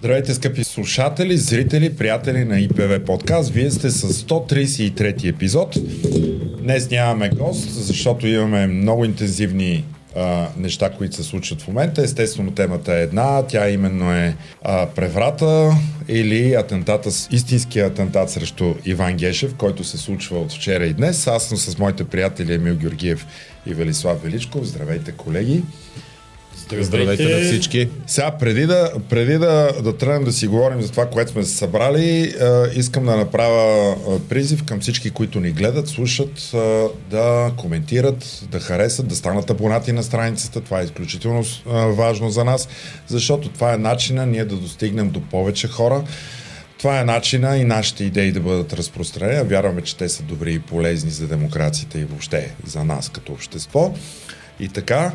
[0.00, 3.50] Здравейте, скъпи слушатели, зрители, приятели на ИПВ подкаст.
[3.50, 5.76] Вие сте с 133 епизод.
[6.62, 9.84] Днес нямаме гост, защото имаме много интензивни
[10.16, 12.02] а, неща, които се случват в момента.
[12.02, 13.42] Естествено, темата е една.
[13.46, 15.72] Тя именно е а, преврата
[16.08, 21.26] или атентата, истинския атентат срещу Иван Гешев, който се случва от вчера и днес.
[21.26, 23.26] Аз съм с моите приятели Емил Георгиев
[23.66, 24.64] и Велислав Величков.
[24.64, 25.62] Здравейте, колеги!
[26.78, 27.88] Здравейте на всички.
[28.06, 31.56] Сега, преди да, преди да, да тръгнем да си говорим за това, което сме се
[31.56, 32.34] събрали, е,
[32.74, 38.60] искам да направя е, призив към всички, които ни гледат, слушат, е, да коментират, да
[38.60, 40.60] харесат, да станат абонати на страницата.
[40.60, 41.44] Това е изключително е,
[41.92, 42.68] важно за нас,
[43.06, 46.02] защото това е начина ние да достигнем до повече хора.
[46.78, 49.48] Това е начина и нашите идеи да бъдат разпространени.
[49.48, 53.94] Вярваме, че те са добри и полезни за демокрацията и въобще за нас като общество.
[54.60, 55.12] И така,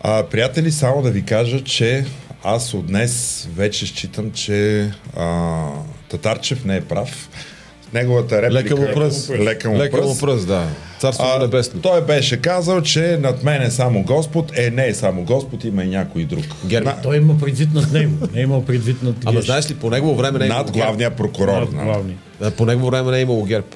[0.00, 2.04] а, приятели, само да ви кажа, че
[2.44, 5.64] аз от днес вече считам, че а,
[6.08, 7.28] Татарчев не е прав.
[7.94, 8.54] Неговата реплика...
[8.54, 9.30] Лека му пръст.
[9.30, 10.64] Лека му Лека му пръст, да.
[10.98, 11.80] Царство А, небесно.
[11.80, 14.58] той беше казал, че над мен е само Господ.
[14.58, 16.44] Е, не е само Господ, има и някой друг.
[16.66, 16.86] Герби.
[16.86, 19.90] На, Той има предвид над него, не е имал предвид над Ама знаеш ли, по
[19.90, 21.60] негово време не е над главния прокурор.
[21.60, 22.16] Над на- главни.
[22.42, 23.74] А, По негово време не е имало герб.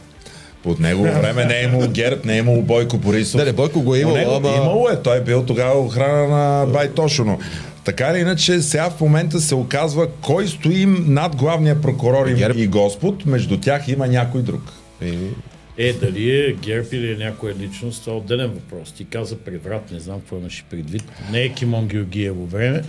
[0.62, 3.38] Под негово време не е имало Герб, не е имало Бойко Борисов.
[3.38, 4.48] Не, не, Бойко го е имало, него ама...
[4.48, 7.38] Имало е, той е бил тогава охрана на Байтошо, но
[7.84, 12.56] така или иначе сега в момента се оказва кой стои над главния прокурор и, Герб.
[12.56, 14.62] и Господ, между тях има някой друг.
[15.78, 18.92] Е, дали е ГЕРБ или е някоя личност, това е отделен въпрос.
[18.92, 21.04] Ти каза преврат, не знам какво имаше предвид.
[21.32, 22.82] Не е Кимон Георгиево време.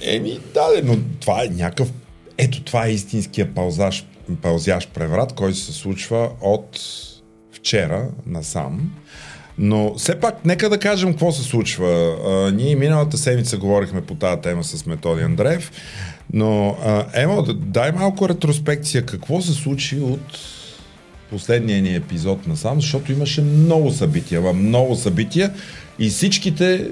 [0.00, 1.92] Еми, да, но това е някакъв...
[2.38, 4.06] Ето това е истинския пълзаш,
[4.42, 6.80] пълзящ преврат, който се случва от
[7.58, 8.90] вчера насам.
[9.58, 12.16] Но все пак, нека да кажем какво се случва.
[12.26, 15.72] А, ние миналата седмица говорихме по тази тема с Методи Андреев,
[16.32, 19.06] но а, Емо, да- дай малко ретроспекция.
[19.06, 20.38] Какво се случи от
[21.30, 25.52] последния ни епизод насам, защото имаше много събития, много събития
[25.98, 26.86] и всичките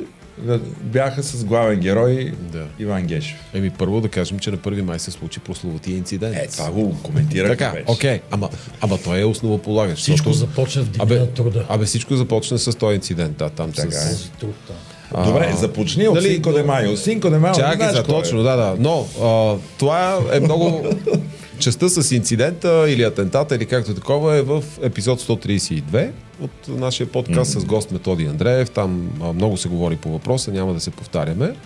[0.82, 2.64] бяха с главен герой Да.
[2.78, 3.36] Иван Гешев.
[3.54, 6.36] еми, първо да кажем, че на 1 май се случи прословутия инцидент.
[6.36, 7.84] Е, това го коментирахме Така, вече.
[7.88, 8.48] окей, ама,
[8.80, 10.02] ама той е основополагащ.
[10.02, 11.64] Всичко защото- започна в деня Абе, на труда.
[11.68, 14.24] абе, всичко започна с този инцидент, да, там Така с...
[14.26, 14.38] е.
[14.40, 14.76] Труд там.
[15.24, 16.96] Добре, започни от Дали- Синко де Майо.
[16.96, 18.02] Синко де Майо, Чакай за е?
[18.02, 18.76] точно, да, да.
[18.78, 20.86] Но а, това е много...
[21.58, 27.54] Частта с инцидента или атентата или както такова е в епизод 132 от нашия подкаст
[27.54, 27.58] mm-hmm.
[27.58, 28.70] с гост Методи Андреев.
[28.70, 31.56] Там а, много се говори по въпроса, няма да се повтаряме.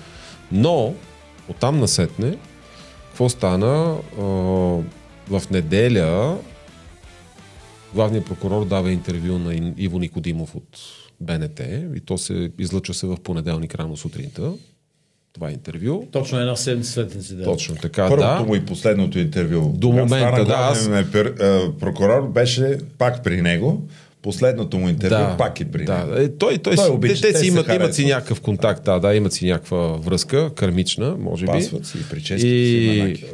[0.53, 0.95] Но
[1.49, 2.37] оттам насетне,
[3.09, 3.97] какво стана?
[4.19, 4.23] А,
[5.31, 6.39] в неделя
[7.95, 10.79] главният прокурор дава интервю на Иво Никодимов от
[11.21, 11.61] БНТ
[11.97, 14.53] и то се излъчва се в понеделник рано сутринта.
[15.33, 16.05] Това интервю.
[16.13, 17.45] Точно една седмица след инцидент.
[17.45, 18.45] Точно така, Първото да.
[18.47, 19.73] му и последното интервю.
[19.77, 23.83] До момента, стана да, главен пер- е, прокурор беше пак при него.
[24.23, 25.99] Последното му интервю Да, пак е при да.
[25.99, 26.13] него.
[26.15, 28.85] Е, той, той, Той си, обича, те, те те си имат, имат си някакъв контакт,
[28.85, 31.53] да, да, имат си някаква връзка, кармична, може би.
[31.53, 32.99] Пасват си, прическите си И...
[32.99, 33.25] манаки.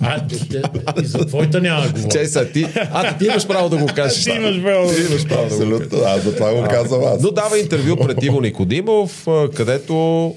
[0.00, 0.62] А, те,
[1.02, 2.08] и за твоята няма да говоря.
[2.08, 4.24] Чай са, ти, а, ти имаш право да го кажеш.
[4.24, 7.22] Ти имаш право Ти имаш право да го Абсолютно, аз за това го казвам аз.
[7.22, 10.34] Но дава интервю пред Иво Никодимов, където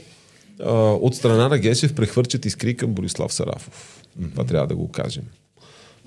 [0.64, 4.04] а, от страна на Гешев прехвърчат искри към Борислав Сарафов.
[4.32, 5.24] Това трябва да го кажем.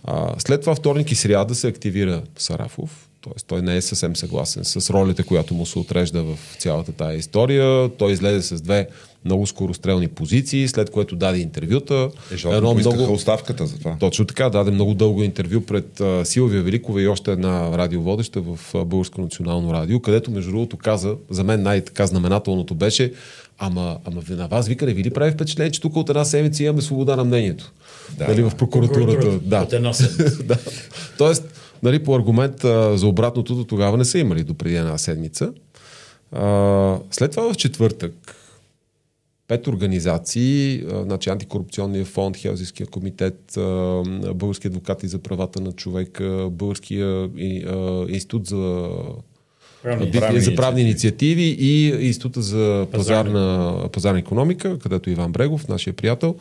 [0.05, 3.09] А, след това вторник и сряда се активира Сарафов.
[3.25, 3.43] Т.е.
[3.47, 7.89] той не е съвсем съгласен с ролята, която му се отрежда в цялата тая история.
[7.89, 8.89] Той излезе с две
[9.25, 11.95] много скорострелни позиции, след което даде интервюта.
[11.95, 13.13] Е, поискаха много...
[13.13, 13.97] оставката за това.
[14.01, 18.59] Точно така, даде много дълго интервю пред а, Силвия Великова и още една радиоводеща в
[18.85, 23.13] Българско национално радио, където между другото каза, за мен най-така знаменателното беше,
[23.59, 26.63] ама, ама на вас, вика, не ви ли прави впечатление, че тук от една седмица
[26.63, 27.73] имаме свобода на мнението?
[28.19, 28.29] Да.
[28.29, 29.39] Нали, в прокуратурата.
[29.39, 29.63] Да.
[29.63, 30.43] От една седмица.
[30.45, 30.59] да.
[31.19, 31.45] Тоест,
[31.83, 35.53] нали, по аргумент а, за обратното до тогава не са имали до преди една седмица.
[36.33, 38.35] А, след това в четвъртък
[39.49, 44.03] пет организации, а, значи Антикорупционния фонд, Хелзинския комитет, а,
[44.35, 48.89] Български адвокати за правата на човека, Българския и, а, институт за
[49.83, 53.89] Правни за правни инициативи и Института за Пазарна.
[53.93, 56.37] пазарна, економика, където Иван Брегов, нашия приятел,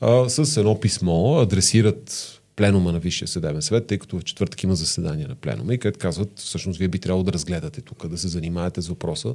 [0.00, 4.74] а, с едно писмо адресират пленума на Висшия съдебен съвет, тъй като в четвъртък има
[4.74, 8.28] заседание на пленума и където казват, всъщност вие би трябвало да разгледате тук, да се
[8.28, 9.34] занимаете с въпроса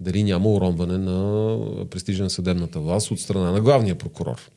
[0.00, 1.58] дали няма уронване на
[1.90, 4.50] престижа на съдебната власт от страна на главния прокурор.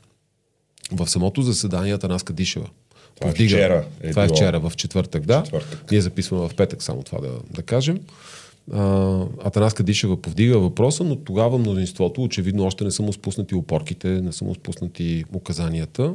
[0.92, 2.70] В самото заседание Атанас Кадишева.
[3.20, 5.44] Това е повдига- вчера е това е вчера, в четвъртък, да.
[5.44, 5.92] Четвъртък.
[5.92, 8.00] Ние записваме в петък, само това да, да кажем.
[8.74, 14.08] а, Атанас Кадишева повдига въпроса, но тогава мнозинството, очевидно още не са му спуснати опорките,
[14.08, 16.14] не са му спуснати указанията.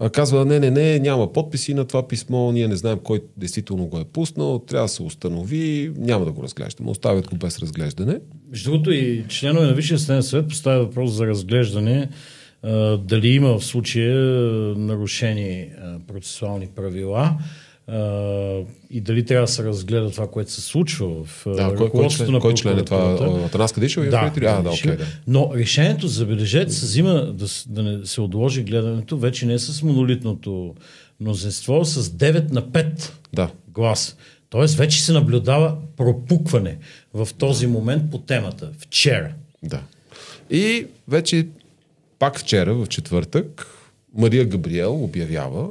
[0.00, 3.86] А, казва, не, не, не, няма подписи на това писмо, ние не знаем кой действително
[3.86, 8.18] го е пуснал, трябва да се установи, няма да го разглеждаме, оставят го без разглеждане.
[8.50, 12.08] Между другото и членове на Висшия съдебен съвет поставя въпрос за разглеждане
[12.98, 14.16] дали има в случая
[14.76, 15.68] нарушени
[16.06, 17.38] процесуални правила
[18.90, 22.26] и дали трябва да се разгледа това, което се случва в Да, кой, кой, ръководството
[22.26, 23.40] член, на кой член е това?
[23.46, 24.32] Атанас Кадишева или Да?
[24.36, 25.04] А, да, окей, да.
[25.26, 30.74] Но решението, забележете, се взима да, да не се отложи гледането вече не с монолитното
[31.20, 33.50] мнозинство, с 9 на 5 Да.
[33.68, 34.16] глас.
[34.50, 36.78] Тоест вече се наблюдава пропукване
[37.14, 38.70] в този момент по темата.
[38.78, 39.32] Вчера.
[39.62, 39.82] Да.
[40.50, 41.46] И вече
[42.18, 43.66] пак вчера, в четвъртък,
[44.14, 45.68] Мария Габриел обявява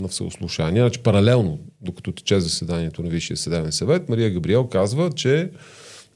[0.00, 5.50] на всеослушание, значи паралелно, докато тече заседанието на Висшия съдебен съвет, Мария Габриел казва, че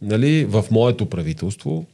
[0.02, 1.86] нали, в моето правителство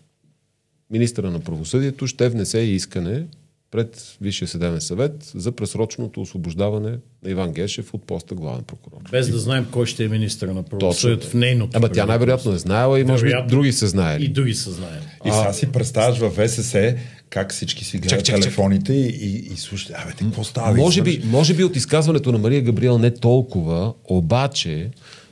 [0.90, 3.26] министъра на правосъдието ще внесе искане
[3.74, 8.98] пред Висшия съдебен съвет за пресрочното освобождаване на Иван Гешев от поста главен прокурор.
[9.10, 11.70] Без да знаем кой ще е министър на правосъдието в нейното.
[11.76, 14.24] Ама тя най-вероятно е знаела и може би други са знаели.
[14.24, 15.02] И други са знаели.
[15.24, 16.96] И сега си представяш в ВСС
[17.30, 18.42] как всички си гледат Чак, чак, чак.
[18.42, 20.76] телефоните и, и, и слушат, абе, какво става?
[20.76, 24.90] Може би, може би от изказването на Мария Габриел не толкова, обаче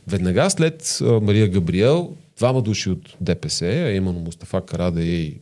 [0.08, 5.34] веднага след Мария Габриел двама души от ДПС, а именно Мустафа Карада и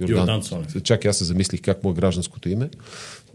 [0.00, 0.82] Йордан, Йордан Цонев.
[0.82, 2.70] Чак и аз се замислих как му е гражданското име.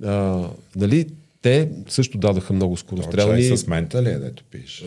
[0.03, 0.43] А,
[0.75, 1.07] нали,
[1.41, 3.47] те също дадаха много Това скорострелни...
[3.47, 4.85] Чай с мента ли е, дето пиеш?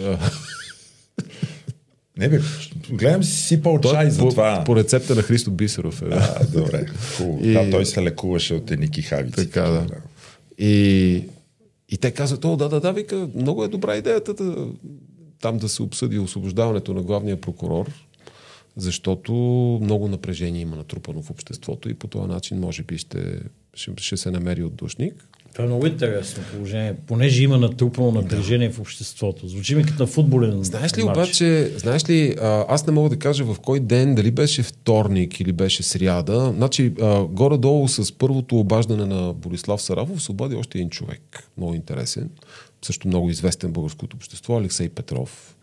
[2.17, 2.41] Не бе,
[2.91, 4.63] гледам си сипал чай за по, това.
[4.67, 6.03] по рецепта на Христо Бисеров.
[6.03, 6.37] Е, да.
[6.41, 6.87] А, добре,
[7.17, 7.41] хубаво.
[7.45, 9.37] И- Да, той се лекуваше от едни кихавици.
[9.37, 9.87] Така, да.
[10.59, 11.25] И,
[11.89, 14.67] и те казват, о, да, да, да, вика, много е добра идеята да,
[15.41, 17.91] там да се обсъди освобождаването на главния прокурор,
[18.77, 19.33] защото
[19.83, 23.41] много напрежение има натрупано в обществото и по този начин може би ще,
[23.75, 25.29] ще, ще се намери отдушник.
[25.53, 29.49] Това е много интересно положение, понеже има натрупано напрежение в обществото.
[29.49, 31.17] Звучи ми като на футболен Знаеш ли матч.
[31.17, 32.37] обаче, знаеш ли,
[32.69, 36.53] аз не мога да кажа в кой ден, дали беше вторник или беше сряда.
[36.57, 41.49] Значи, а, горе-долу с първото обаждане на Борислав Сарафов се обади още един човек.
[41.57, 42.31] Много интересен.
[42.83, 45.57] Също много известен българското общество, Алексей Петров.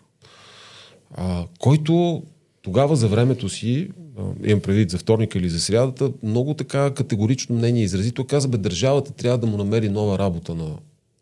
[1.16, 2.24] А, който
[2.70, 3.90] тогава за времето си,
[4.44, 8.12] имам предвид за вторника или за срядата, много така категорично мнение изрази.
[8.12, 10.78] Той каза, бе, държавата трябва да му намери нова работа на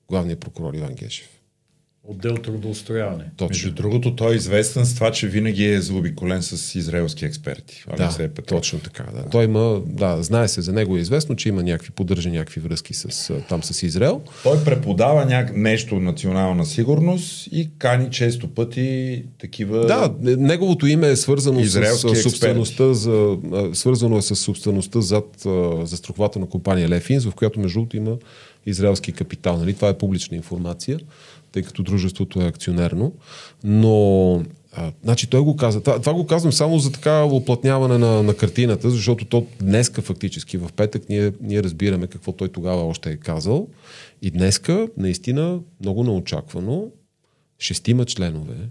[0.09, 1.36] главния прокурор Иван Гешев.
[2.09, 3.23] Отдел трудоустрояване.
[3.37, 3.49] Точно.
[3.49, 7.83] Между другото, той е известен с това, че винаги е заобиколен с израелски експерти.
[7.99, 8.57] Алексей Да, Петров.
[8.59, 9.03] точно така.
[9.03, 9.29] Да.
[9.29, 12.93] Той има, да, знае се, за него е известно, че има някакви, поддържа някакви връзки
[12.93, 14.21] с, там с Израел.
[14.43, 15.49] Той преподава ня...
[15.53, 19.85] нещо национална сигурност и кани често пъти такива...
[19.85, 22.29] Да, неговото име е свързано с Израелски експерти.
[22.29, 23.37] собствеността, за,
[23.73, 25.47] свързано е с собствеността зад
[25.83, 28.17] застрахователна компания Лефинс, в която между другото има
[28.65, 29.57] израелски капитал.
[29.57, 29.73] Нали?
[29.73, 30.99] Това е публична информация,
[31.57, 33.13] тъй като дружеството е акционерно.
[33.63, 34.43] Но
[34.73, 35.81] а, значи той го каза.
[35.81, 40.57] Това, това го казвам само за така оплътняване на, на картината, защото то днеска фактически
[40.57, 43.67] в петък ние, ние разбираме какво той тогава още е казал.
[44.21, 46.87] И днеска наистина много неочаквано
[47.59, 48.69] шестима членове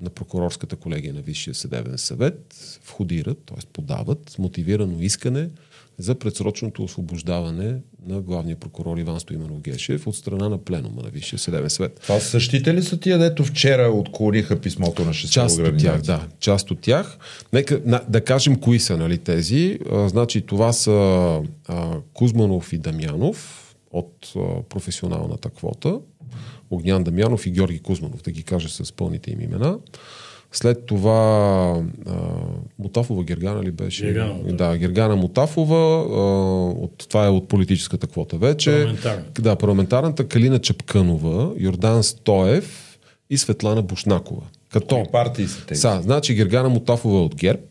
[0.00, 3.66] на прокурорската колегия на Висшия съдебен съвет входират, т.е.
[3.72, 5.48] подават мотивирано искане
[5.98, 11.38] за предсрочното освобождаване на главния прокурор Иван Стоименов Гешев от страна на пленума на Висшия
[11.38, 12.00] съдебен съвет.
[12.02, 16.26] Това същите ли са тия, дето вчера отклониха писмото на шестте Част от тях, да.
[16.40, 17.18] Част от тях.
[17.52, 19.78] Нека на, да кажем кои са нали, тези.
[19.92, 20.92] А, значи това са
[21.68, 25.98] а, Кузманов и Дамянов от а, професионалната квота.
[26.70, 29.78] Огнян Дамянов и Георги Кузманов, да ги кажа с пълните им имена.
[30.52, 32.14] След това а,
[32.78, 34.06] Мутафова Гергана ли беше?
[34.06, 34.52] Гергана, да.
[34.52, 35.76] да, Гергана Мутафова.
[35.76, 36.20] А,
[36.84, 38.70] от, това е от политическата квота вече.
[38.70, 39.24] Парламентарна.
[39.40, 42.98] Да, парламентарната Калина Чапкънова, Йордан Стоев
[43.30, 44.42] и Светлана Бушнакова.
[44.72, 45.80] Като Кои партии са тези?
[45.80, 47.62] са, значи Гергана Мутафова е от ГЕРБ.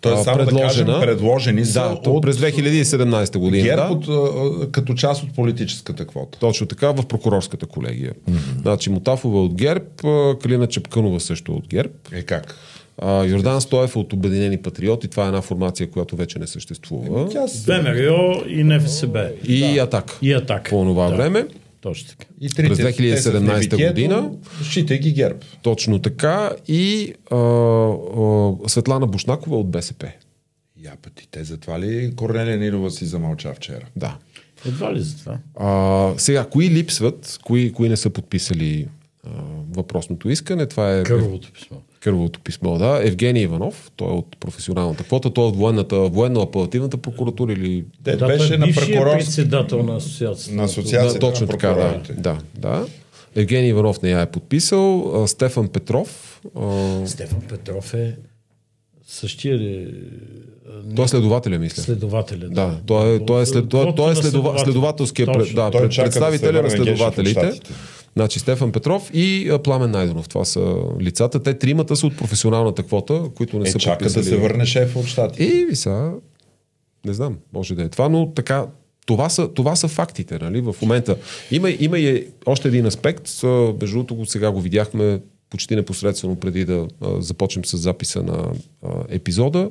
[0.00, 3.64] Тоест, само да кажем, предложени са да, от през 2017 година.
[3.64, 4.12] ГЕРБ да.
[4.12, 6.38] от, като част от политическата квота.
[6.38, 8.12] Точно така, в прокурорската колегия.
[8.12, 8.62] Mm-hmm.
[8.62, 9.60] Значи Мутафова от
[10.04, 11.92] а, Калина Чепкънова също от ГЕРБ.
[12.12, 12.54] Е как?
[12.98, 15.08] А, Йордан Стоев от Обединени патриоти.
[15.08, 17.28] Това е една формация, която вече не съществува.
[17.28, 17.46] Тя.
[17.66, 19.30] ВМРО и НФСБ.
[19.48, 20.18] И Атак.
[20.22, 20.70] И Атак.
[20.70, 21.16] По това Да.
[21.16, 21.46] време.
[21.80, 22.26] Точно така.
[22.40, 24.30] И трите, През те са в 2017 небитието, година.
[24.62, 25.38] Считай ги ГЕРБ.
[25.62, 26.50] Точно така.
[26.68, 30.12] И а, а, Светлана Бушнакова от БСП.
[30.82, 33.86] Я пъти, те затова ли Корнелия Нирова си замълча вчера?
[33.96, 34.18] Да.
[34.66, 35.38] Едва ли за това?
[35.54, 38.88] А, сега, кои липсват, кои, кои не са подписали
[39.24, 39.30] а,
[39.70, 40.66] въпросното искане.
[40.66, 41.76] Това е Кървовото писмо.
[42.00, 43.00] Кървовото писмо, да.
[43.04, 47.84] Евгений Иванов, той е от професионалната квота, той е от военната, военно-апелативната прокуратура или...
[48.04, 50.56] Те Да, беше той е на прокурор председател на асоциацията.
[50.56, 52.86] на асоциацията да, точно на така, да, да, да.
[53.36, 58.16] Евгений Иванов не я е подписал, а, Стефан Петров, а, Стефан Петров е
[59.06, 59.94] същия ли?
[60.96, 61.82] той е следователя, мисля.
[61.82, 62.48] Следователя.
[62.48, 65.92] Да, той е, той е, след, той, той е следова, следователския пред, да, Той пред,
[65.92, 67.60] чака да се представителя на следователите.
[68.12, 70.28] Значи Стефан Петров и Пламен Найденов.
[70.28, 71.42] Това са лицата.
[71.42, 74.24] Те тримата са от професионалната квота, които не Е, са чака да подписали.
[74.26, 75.44] се върне шеф от щати.
[75.44, 76.12] И ви са,
[77.04, 78.66] не знам, може да е това, но така,
[79.06, 81.16] това са, това са фактите, нали, в момента.
[81.50, 83.30] Има, има и още един аспект,
[83.80, 88.52] между другото го- сега го видяхме почти непосредствено преди да а, започнем с записа на
[88.82, 89.70] а, епизода.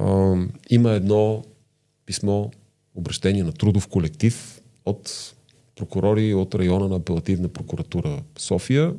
[0.00, 0.34] А,
[0.70, 1.44] има едно
[2.06, 2.46] писмо,
[2.94, 5.34] обращение на трудов колектив от
[5.78, 8.92] прокурори от района на апелативна прокуратура София,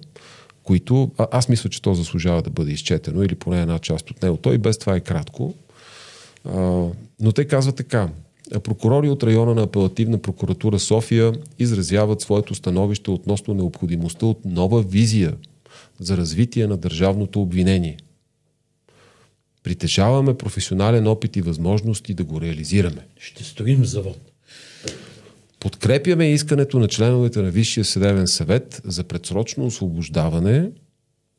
[0.64, 4.24] които, а, аз мисля, че то заслужава да бъде изчетено или поне една част от
[4.24, 4.38] него.
[4.38, 5.54] Той без това е кратко.
[6.46, 6.60] А,
[7.20, 8.10] но те казват така.
[8.64, 15.36] Прокурори от района на апелативна прокуратура София изразяват своето становище относно необходимостта от нова визия
[16.00, 17.98] за развитие на държавното обвинение.
[19.64, 23.08] Притежаваме професионален опит и възможности да го реализираме.
[23.18, 24.18] Ще строим завод.
[25.60, 30.70] Подкрепяме искането на членовете на Висшия съдебен съвет за предсрочно освобождаване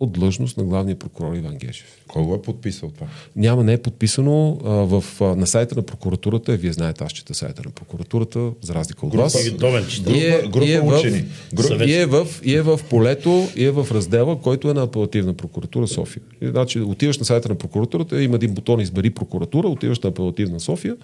[0.00, 1.86] от длъжност на главния прокурор Иван Гешев.
[2.08, 3.06] Кой го е подписал това?
[3.36, 6.56] Няма, не е подписано а, в, а, на сайта на прокуратурата.
[6.56, 9.44] Вие знаете, аз чета сайта на прокуратурата, за разлика от вас.
[9.44, 11.24] И е, група и е в, учени.
[11.54, 14.82] Група- и, е в, и е в полето, и е в раздела, който е на
[14.82, 16.22] апелативна прокуратура София.
[16.42, 20.60] И, значи, отиваш на сайта на прокуратурата, има един бутон избери прокуратура, отиваш на апелативна
[20.60, 20.96] София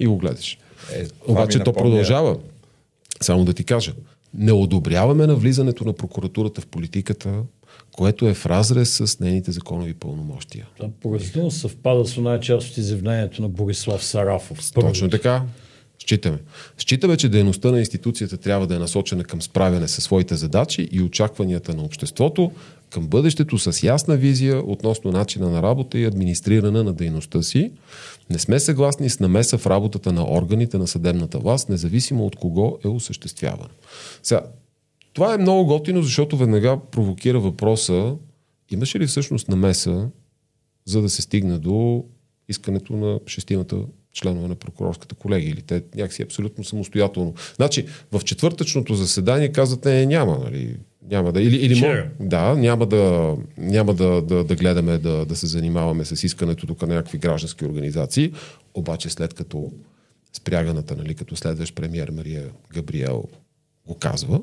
[0.00, 0.58] и го гледаш.
[0.92, 2.36] Е, Обаче то напомня- продължава.
[3.24, 3.92] Само да ти кажа.
[4.34, 7.42] Не одобряваме навлизането на прокуратурата в политиката,
[7.92, 10.66] което е в разрез с нейните законови пълномощия.
[10.76, 14.72] Това поразително съвпада с една част от изявлението на Борислав Сарафов.
[14.72, 15.42] Точно така.
[15.98, 16.38] Считаме.
[16.78, 21.02] Считаме, че дейността на институцията трябва да е насочена към справяне със своите задачи и
[21.02, 22.52] очакванията на обществото,
[22.94, 27.72] към бъдещето с ясна визия относно начина на работа и администриране на дейността си.
[28.30, 32.78] Не сме съгласни с намеса в работата на органите на съдебната власт, независимо от кого
[32.84, 33.68] е осъществявана.
[34.22, 34.42] Сега,
[35.12, 38.14] това е много готино, защото веднага провокира въпроса,
[38.70, 40.08] имаше ли всъщност намеса
[40.84, 42.04] за да се стигне до
[42.48, 43.76] искането на шестимата
[44.12, 47.34] членове на прокурорската колегия или те някакси абсолютно самостоятелно.
[47.56, 50.76] Значи, в четвъртъчното заседание казват, не, няма, нали,
[51.10, 55.36] няма да, или, или мо- да, няма да, няма да, да, да гледаме да, да
[55.36, 58.32] се занимаваме с искането тук на някакви граждански организации,
[58.74, 59.70] обаче след като
[60.32, 62.44] спряганата, нали, като следващ премьер Мария
[62.74, 63.24] Габриел
[63.86, 64.40] го казва,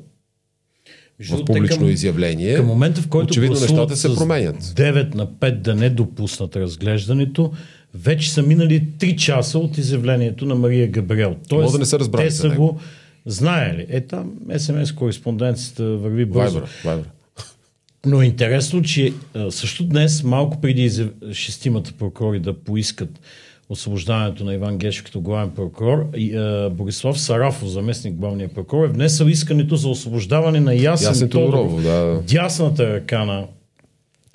[1.30, 4.56] в публично към- изявление, Към момента, в който очевидно нещата се променят.
[4.56, 7.52] 9 на 5 да не допуснат разглеждането,
[7.94, 11.36] вече са минали 3 часа от изявлението на Мария Габриел.
[11.48, 12.80] Тоест, Може да не са разбрали те са него.
[13.26, 13.86] Го знаели.
[13.88, 16.58] Е, там СМС кореспонденцията върви бързо.
[16.58, 17.08] Вайбър, Вайбър.
[18.06, 19.12] Но е интересно, че
[19.50, 23.20] също днес, малко преди шестимата прокурори да поискат
[23.68, 28.88] освобождаването на Иван Гешев като главен прокурор, и, а, Борислав Сарафов, заместник главния прокурор, е
[28.92, 32.22] внесъл искането за освобождаване на Ясен, Ясен Тодоров, да.
[32.28, 33.44] дясната ръка на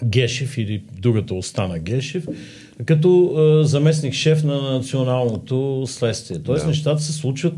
[0.03, 2.27] Гешев или другата остана Гешев,
[2.85, 6.39] като а, заместник шеф на националното следствие.
[6.43, 6.69] Тоест Да.
[6.69, 7.53] нещата се случват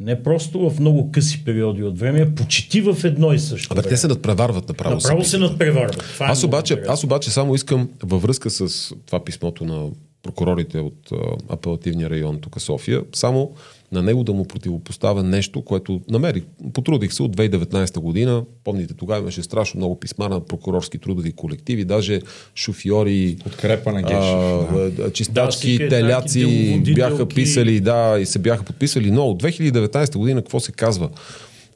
[0.00, 3.82] не просто в много къси периоди от време, а почти в едно и също Абе,
[3.82, 4.94] те се надпреварват направо.
[4.94, 5.98] Направо се надпреварват.
[6.14, 9.88] Това е Аз обаче, аз обаче само искам във връзка с това писмото на
[10.22, 11.16] прокурорите от а,
[11.48, 13.54] апелативния район тук София, само
[13.92, 16.42] на него да му противопоставя нещо, което намерих.
[16.72, 18.44] Потрудих се от 2019 година.
[18.64, 22.20] Помните, тогава имаше страшно много писма на прокурорски трудови колективи, даже
[22.54, 24.14] шофьори, Подкрепа на Гешев.
[24.16, 25.12] а, да.
[25.12, 30.42] чистачки, Да, теляци секретарки, бяха писали, да, и се бяха подписали, но от 2019 година
[30.42, 31.10] какво се казва?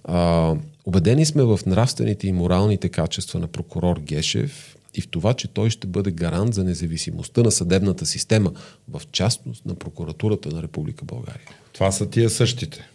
[0.05, 0.55] А,
[0.87, 5.71] убедени сме в нравствените и моралните качества на прокурор Гешев и в това, че той
[5.71, 8.53] ще бъде гарант за независимостта на съдебната система,
[8.89, 11.49] в частност на прокуратурата на Република България.
[11.73, 12.89] Това са тия същите.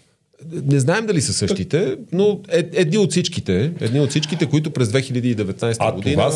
[0.51, 4.89] Не знаем дали са същите, но е, едни от всичките, едни от всичките, които през
[4.89, 6.32] 2019 А година това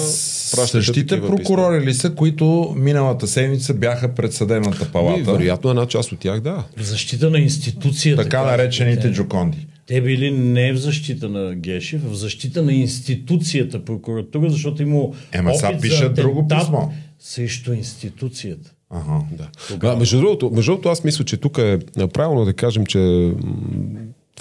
[0.68, 5.32] същите прокурори ли са, които миналата седмица бяха пред съдебната Ами, палата?
[5.32, 6.64] вероятно една част от тях, да.
[6.78, 8.24] В защита на институцията.
[8.24, 8.58] Така казвате.
[8.58, 9.68] наречените джоконди.
[9.86, 15.56] Те били не в защита на Гешев, в защита на институцията прокуратура, защото имало Ема
[15.56, 16.90] сега опит пише за друго писмо.
[17.20, 18.74] Срещу институцията.
[18.90, 19.26] Ага.
[19.32, 19.50] Да.
[19.82, 21.80] А, между, другото, между другото, аз мисля, че тук е
[22.14, 23.32] правилно да кажем, че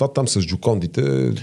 [0.02, 1.00] това там с джукондите,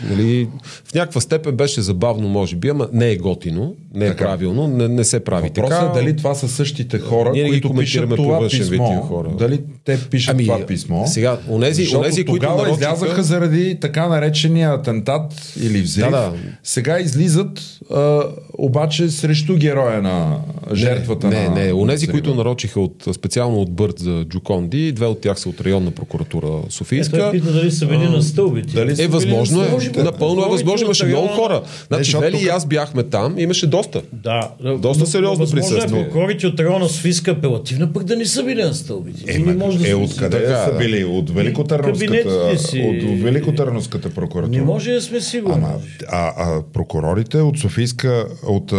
[0.10, 0.48] нали,
[0.86, 4.25] в някаква степен беше забавно, може би, ама не е готино, не е Така.
[4.25, 5.92] правилно, не, не се прави Въпросът така.
[5.92, 9.01] е дали това са същите хора, Ние които пишат това писмо.
[9.01, 9.30] хора.
[9.30, 11.06] Дали те пишат Ами, това писмо.
[11.08, 16.06] сега, онези- Защото онези, които тогава нарочиха- излязаха заради така наречения атентат или взрив.
[16.06, 16.34] Да, да.
[16.63, 17.62] Сега излизат
[17.92, 18.22] а,
[18.54, 20.38] обаче срещу героя на
[20.74, 21.56] жертвата не, на...
[21.56, 25.39] Не, не, онези, на които нарочиха от, специално от Бърт за Джуконди, две от тях
[25.39, 27.32] са от районна прокуратура Той Софийска.
[27.32, 28.74] пита дали са били на стълбите.
[28.74, 29.70] дали Е, възможно е.
[29.70, 30.00] Може би.
[30.00, 30.86] Напълно е възможно.
[30.86, 31.62] Имаше много хора.
[31.88, 33.39] Значи, защото Вели и аз бяхме там.
[33.39, 34.01] Имаше доста.
[34.13, 34.51] Да.
[34.79, 36.01] Доста но- сериозно възможно присъствие.
[36.01, 39.36] Е, прокурорите от района Софийска апелативна пък да не са били на стълбите.
[39.36, 40.77] Е, не може да е се откъде са да.
[40.77, 41.03] били?
[41.03, 42.39] От Великотърновската,
[42.77, 44.58] от Великотърновската прокуратура.
[44.58, 45.63] Не може да сме сигурни.
[46.08, 48.74] А, а прокурорите от Софийска, от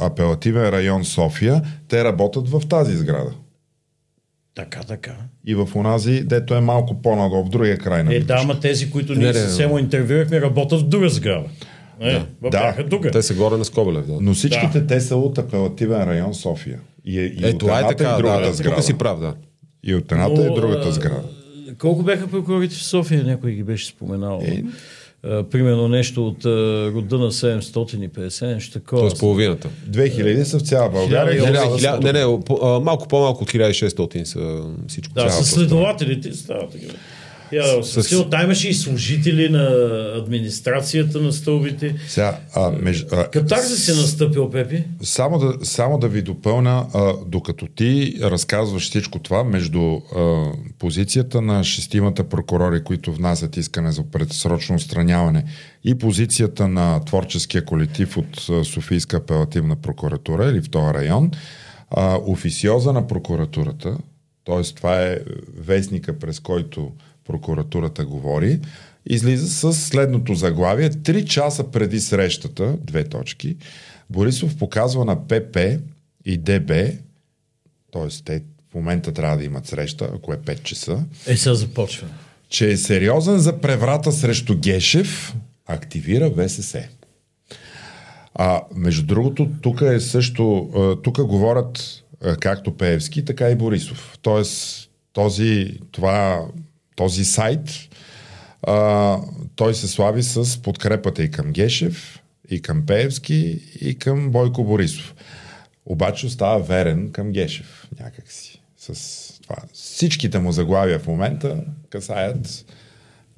[0.00, 3.30] апелативен район София, те работят в тази сграда.
[4.54, 5.16] Така, така.
[5.46, 8.90] И в онази, дето е малко по-надолу, в другия край на Е, да, ама тези,
[8.90, 11.44] които ние не, съвсем му интервюирахме, работят в друга сграда.
[12.00, 12.50] Е, Да.
[12.50, 13.06] бяха тук.
[13.12, 14.06] Те са горе на Скобелев.
[14.06, 14.18] Да.
[14.20, 16.78] Но всичките те са от апелативен район София.
[17.04, 18.14] И, е, и Е, от това е така.
[18.14, 18.76] и другата Да, сграда.
[18.76, 19.34] тук си прав, да.
[19.84, 21.22] И от едната и Но, другата а, сграда.
[21.78, 23.24] Колко бяха прокурорите в София?
[23.24, 24.42] Някой ги беше споменал.
[24.44, 24.62] Е.
[25.26, 26.48] А, примерно нещо от а,
[26.86, 28.06] рода на 750,
[28.46, 29.02] нещо такова.
[29.02, 29.68] Тоест половината.
[29.90, 31.32] 2000 са в цяла България.
[31.32, 31.90] Хиляда и Не, не, осемстотин.
[31.90, 35.14] хиля- не, не, по- а, малко по-малко от 1600 са всичко.
[35.14, 36.86] Да, с следователите става така.
[37.52, 38.30] Я, С- с...
[38.30, 39.68] Там имаше и служители на
[40.16, 41.96] администрацията на стълбите.
[42.08, 44.84] Сега, а, меж, а, Катарзис си настъпил, Пепи.
[45.02, 51.40] Само да, само да ви допълна, а, докато ти разказваш всичко това, между а, позицията
[51.40, 55.44] на шестимата прокурори, които внасят искане за предсрочно устраняване
[55.84, 61.30] и позицията на творческия колектив от Софийска апелативна прокуратура или в този район,
[61.90, 63.98] а, официоза на прокуратурата,
[64.44, 64.62] т.е.
[64.62, 65.18] това е
[65.56, 66.92] вестника, през който
[67.26, 68.60] прокуратурата говори,
[69.06, 70.90] излиза с следното заглавие.
[70.90, 73.56] Три часа преди срещата, две точки,
[74.10, 75.56] Борисов показва на ПП
[76.24, 76.68] и ДБ,
[77.92, 78.08] т.е.
[78.24, 82.08] те в момента трябва да имат среща, ако е 5 часа, Е, сега започва.
[82.48, 85.34] че е сериозен за преврата срещу Гешев,
[85.66, 86.88] активира ВСС.
[88.34, 90.70] А, между другото, тук е също,
[91.04, 92.02] тук говорят
[92.40, 94.18] както Пеевски, така и Борисов.
[94.22, 96.44] Тоест, този, това,
[96.96, 97.70] този сайт,
[98.62, 99.18] а,
[99.56, 105.14] той се слави с подкрепата и към Гешев, и към Пеевски, и към Бойко Борисов.
[105.86, 108.60] Обаче остава верен към Гешев някакси.
[108.76, 109.56] С това.
[109.72, 112.64] Всичките му заглавия в момента касаят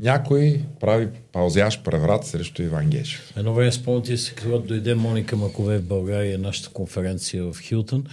[0.00, 3.32] някой прави паузящ преврат срещу Иван Гешев.
[3.36, 8.04] Едно време спомняте се, когато дойде Моника Макове в България, нашата конференция в Хилтън,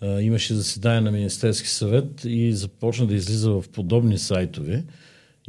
[0.00, 4.84] а, имаше заседание на Министерски съвет и започна да излиза в подобни сайтове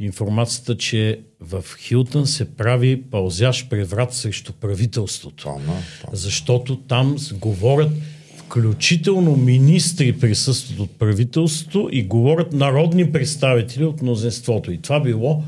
[0.00, 5.42] информацията, че в Хилтън се прави паузящ преврат срещу правителството.
[5.42, 5.82] Томна, томна.
[6.12, 7.90] Защото там говорят
[8.36, 14.72] включително министри присъстват от правителството и говорят народни представители от мнозинството.
[14.72, 15.42] И това било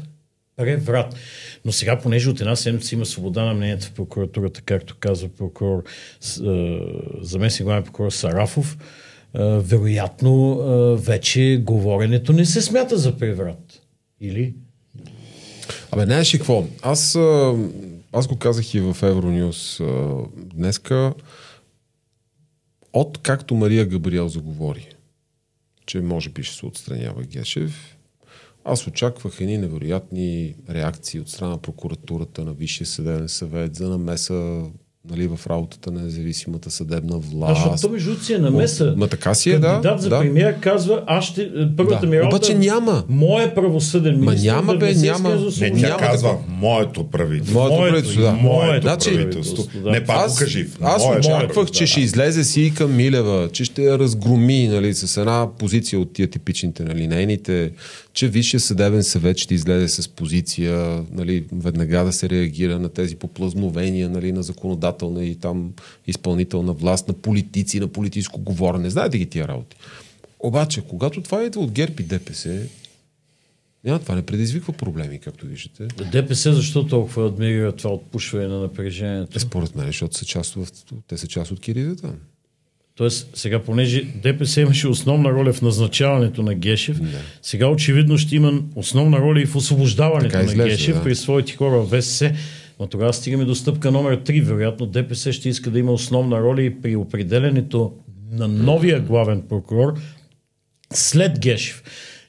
[0.63, 1.15] преврат.
[1.65, 5.85] Но сега, понеже от една седмица има свобода на мнението в прокуратурата, както казва прокурор,
[5.85, 6.79] е,
[7.21, 8.77] заместник главен прокурор Сарафов,
[9.35, 13.83] е, вероятно е, вече говоренето не се смята за преврат.
[14.21, 14.55] Или?
[15.91, 16.65] Абе, знаеш ли какво?
[16.83, 17.17] Аз,
[18.13, 19.81] аз го казах и в Евронюс
[20.37, 21.15] днеска.
[22.93, 24.89] От както Мария Габриел заговори,
[25.87, 27.97] че може би ще се отстранява Гешев,
[28.65, 34.63] аз очаквах едни невероятни реакции от страна на прокуратурата на Висшия съдебен съвет за намеса
[35.11, 37.63] нали, в работата на независимата съдебна А, власт.
[37.63, 38.95] защото то между си е намеса.
[38.97, 39.69] Ма така си е, да.
[39.69, 40.21] Кандидат за да.
[40.21, 41.51] премиер казва, аз ще...
[41.77, 42.07] Първата Да.
[42.07, 42.37] ми работа...
[42.37, 43.05] Обаче няма.
[43.09, 45.29] Мое правосъден Ма министр няма, да бе, внесе няма.
[45.61, 47.59] Не, тя Няма казва моето правителство.
[47.59, 48.33] Моето Моето, правителство, да.
[48.33, 49.81] моето Значи, правителство.
[49.83, 49.91] да.
[49.91, 50.69] Не пак аз, кажи.
[50.81, 55.17] аз очаквах, че ще излезе си и към Милева, че ще я разгроми нали, с
[55.17, 57.73] една позиция от тия типичните нали, нейните,
[58.13, 63.17] че Висшия съдебен съвет ще излезе с позиция, нали, веднага да се реагира на тези
[63.17, 65.73] поплазновения нали, на законодателна и там
[66.07, 68.91] изпълнителна власт, на политици, на политическо говорене.
[68.91, 69.77] Знаете ги тия работи.
[70.41, 72.67] Обаче, когато това идва от ГЕРБ и ДПС,
[73.85, 75.87] няма, това не предизвиква проблеми, както виждате.
[76.13, 79.37] ДПС защо толкова адмирира това отпушване на напрежението?
[79.37, 82.15] Е, според мен, защото са част от, те са част от киризата.
[83.03, 87.01] Тоест, сега, понеже ДПС имаше основна роля в назначаването на Гешев,
[87.43, 91.03] сега очевидно ще има основна роля и в освобождаването Така на изглежда, Гешев да.
[91.03, 92.33] при своите хора в ВСС.
[92.81, 94.43] Но тогава стигаме до стъпка номер 3.
[94.43, 97.93] Вероятно ДПС ще иска да има основна роля и при определенето
[98.31, 99.95] на новия главен прокурор
[100.93, 101.83] след Гешев.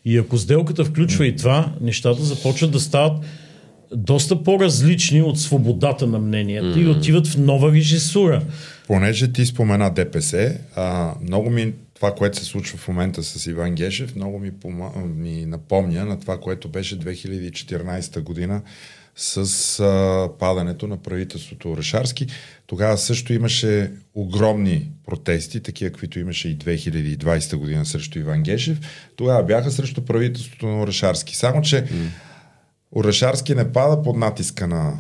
[0.06, 3.24] И ако сделката включва и това, нещата започват да стават
[3.96, 6.84] доста по-различни от свободата на мненията mm-hmm.
[6.84, 8.42] и отиват в нова режисура.
[8.88, 13.76] Понеже ти спомена ДПС, а, много ми това, което се случва в момента с Иван
[13.76, 18.62] Гешев, много ми, пома, ми напомня на това, което беше 2014 година
[19.16, 22.28] с а, падането на правителството Орешарски.
[22.68, 28.80] Тогава също имаше огромни протести, такива, каквито имаше и 2020 година срещу Иван Гешев.
[29.16, 31.36] Тогава бяха срещу правителството на Орешарски.
[31.36, 32.08] Само, че mm.
[32.96, 35.00] Орешарски не пада под натиска на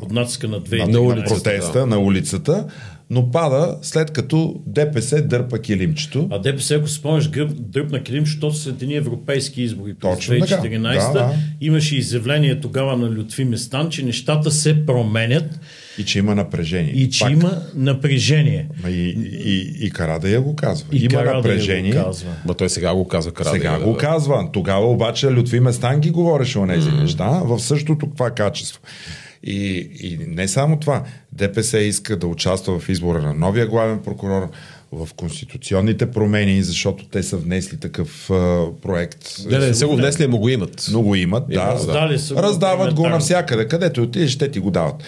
[0.00, 1.86] под натиска на, на, на протеста, да.
[1.86, 2.66] на улицата,
[3.12, 6.28] но пада след като ДПС дърпа килимчето.
[6.30, 11.34] А ДПС, ако спомняш, дърпна килимчето след едни европейски избори през 2014 да, да.
[11.60, 15.60] имаше изявление тогава на Лютви Местан, че нещата се променят.
[15.98, 16.92] И че има напрежение.
[16.92, 17.32] И че Пак.
[17.32, 18.68] има напрежение.
[18.88, 20.88] И, и, и Карадая го казва.
[20.92, 21.92] И има Карадая напрежение.
[21.92, 22.30] Го казва.
[22.46, 23.54] Ма той сега го казва Карадая.
[23.54, 23.98] Сега да, го да.
[23.98, 24.48] казва.
[24.52, 27.00] Тогава обаче Лютви Местан ги говореше о тези mm.
[27.00, 28.80] неща в същото това качество.
[29.44, 31.04] И, и не само това.
[31.32, 34.48] ДПС иска да участва в избора на новия главен прокурор,
[34.92, 39.26] в конституционните промени, защото те са внесли такъв а, проект.
[39.50, 40.88] Не, не, се го внесли, но го имат.
[40.92, 41.66] Но го имат, да.
[41.66, 43.68] Раздали са Раздават го навсякъде.
[43.68, 45.02] Където отидеш, те ти го дават.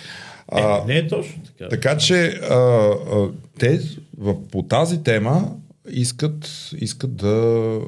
[0.48, 1.68] А, е, не е точно така.
[1.68, 3.80] Така че а, а, те
[4.18, 5.50] в, по тази тема
[5.90, 7.78] искат, искат да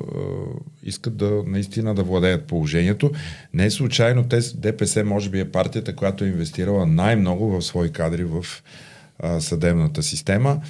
[0.86, 3.10] искат да наистина да владеят положението.
[3.54, 7.92] Не е случайно те, ДПС може би е партията, която е инвестирала най-много в свои
[7.92, 8.44] кадри в
[9.18, 10.60] а, съдебната система.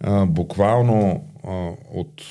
[0.00, 2.22] А, буквално а, от,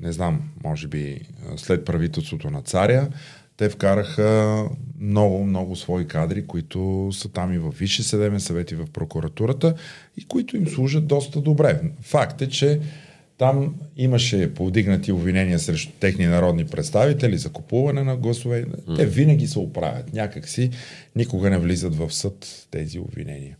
[0.00, 1.20] не знам, може би
[1.56, 3.08] след правителството на царя,
[3.56, 4.64] те вкараха
[5.00, 9.74] много, много свои кадри, които са там и в Висши съдебен съвет и в прокуратурата
[10.16, 11.80] и които им служат доста добре.
[12.02, 12.80] Факт е, че
[13.38, 18.64] там имаше повдигнати обвинения срещу техни народни представители за купуване на гласове.
[18.96, 20.12] Те винаги се оправят.
[20.12, 20.70] Някакси
[21.16, 23.56] никога не влизат в съд тези обвинения.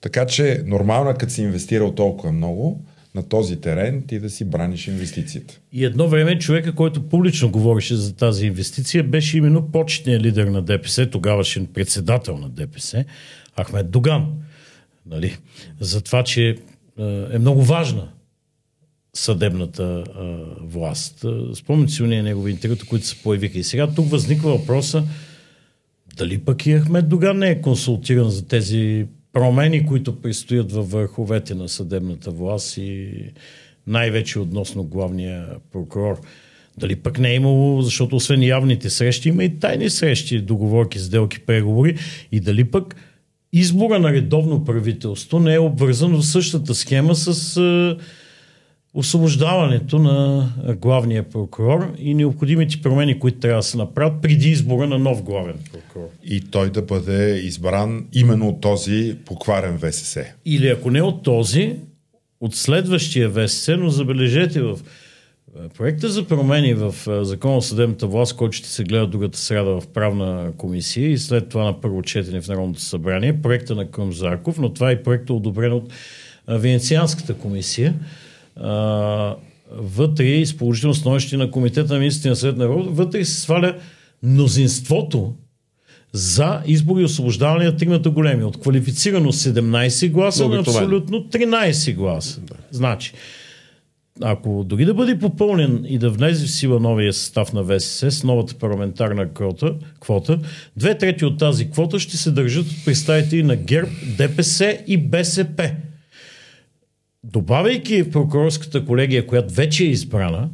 [0.00, 4.44] Така че нормално е, като си инвестирал толкова много на този терен, ти да си
[4.44, 5.60] браниш инвестицията.
[5.72, 10.62] И едно време човека, който публично говореше за тази инвестиция, беше именно почетният лидер на
[10.62, 13.04] ДПС, тогавашен председател на ДПС,
[13.60, 14.26] Ахмед Доган.
[15.06, 15.36] Нали?
[15.80, 16.56] За това, че
[17.32, 18.08] е много важна
[19.14, 21.24] съдебната а, власт.
[21.54, 23.58] Спомняте си уния негови интервюта, които се появиха.
[23.58, 25.04] И сега тук възниква въпроса
[26.16, 31.54] дали пък и Ахмед Доган не е консултиран за тези промени, които предстоят във върховете
[31.54, 33.10] на съдебната власт и
[33.86, 36.20] най-вече относно главния прокурор.
[36.78, 41.40] Дали пък не е имало, защото освен явните срещи, има и тайни срещи, договорки, сделки,
[41.40, 41.98] преговори
[42.32, 42.96] и дали пък
[43.52, 47.56] избора на редовно правителство не е обвързан в същата схема с
[48.94, 50.48] освобождаването на
[50.80, 55.56] главния прокурор и необходимите промени, които трябва да се направят преди избора на нов главен
[55.72, 56.08] прокурор.
[56.24, 60.24] И той да бъде избран именно от този покварен ВСС.
[60.44, 61.76] Или ако не от този,
[62.40, 64.78] от следващия ВСС, но забележете в
[65.76, 69.82] проекта за промени в Закона за съдебната власт, който ще се гледа другата среда в
[69.94, 74.58] правна комисия и след това на първо четене в Народното събрание, проекта на Кръм Зарков,
[74.58, 75.92] но това е проекта одобрен от
[76.48, 77.94] Венецианската комисия
[78.56, 79.36] а,
[79.70, 83.74] вътре и положително становище на Комитета на министрите на съвет на Европа, вътре се сваля
[84.22, 85.34] мнозинството
[86.12, 88.44] за избори и освобождаване на тригната големи.
[88.44, 92.40] От квалифицирано 17 гласа на абсолютно 13 гласа.
[92.40, 92.54] Да.
[92.70, 93.12] Значи,
[94.22, 98.24] ако дори да бъде попълнен и да влезе в сила новия състав на ВСС с
[98.24, 100.38] новата парламентарна квота, квота,
[100.76, 105.70] две трети от тази квота ще се държат от представители на ГЕРБ, ДПС и БСП
[107.34, 110.50] добавяйки в прокурорската колегия, която вече е избрана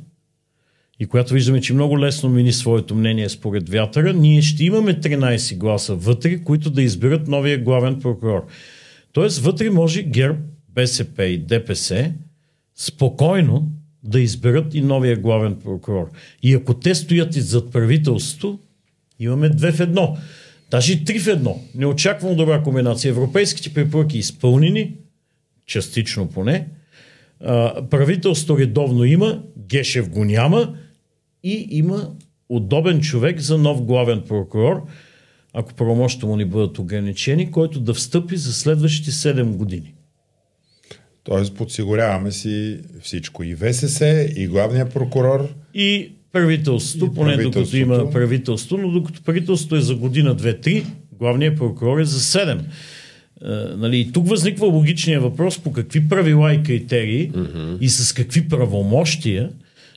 [1.01, 5.57] и която виждаме, че много лесно мини своето мнение според вятъра, ние ще имаме 13
[5.59, 8.47] гласа вътре, които да изберат новия главен прокурор.
[9.12, 10.38] Тоест вътре може ГЕРБ,
[10.69, 12.12] БСП и ДПС
[12.77, 16.11] спокойно да изберат и новия главен прокурор.
[16.43, 18.59] И ако те стоят и зад правителството,
[19.19, 20.16] имаме две в едно.
[20.71, 21.61] Даже три в едно.
[21.75, 23.11] Неочаквано добра комбинация.
[23.11, 24.95] Европейските препоръки изпълнени,
[25.70, 26.68] частично поне.
[27.40, 30.74] А, правителство редовно има, Гешев го няма
[31.42, 32.11] и има
[32.48, 34.87] удобен човек за нов главен прокурор,
[35.52, 39.94] ако правомощите му ни бъдат ограничени, който да встъпи за следващите 7 години.
[41.24, 43.42] Тоест подсигуряваме си всичко.
[43.42, 45.48] И ВСС, и главния прокурор.
[45.74, 51.56] И правителството, поне докато има правителство, но докато правителството е за година, две, три, главният
[51.56, 52.61] прокурор е за 7.
[53.44, 57.79] Uh, нали, и тук възниква логичния въпрос по какви правила и критерии mm-hmm.
[57.81, 59.50] и с какви правомощия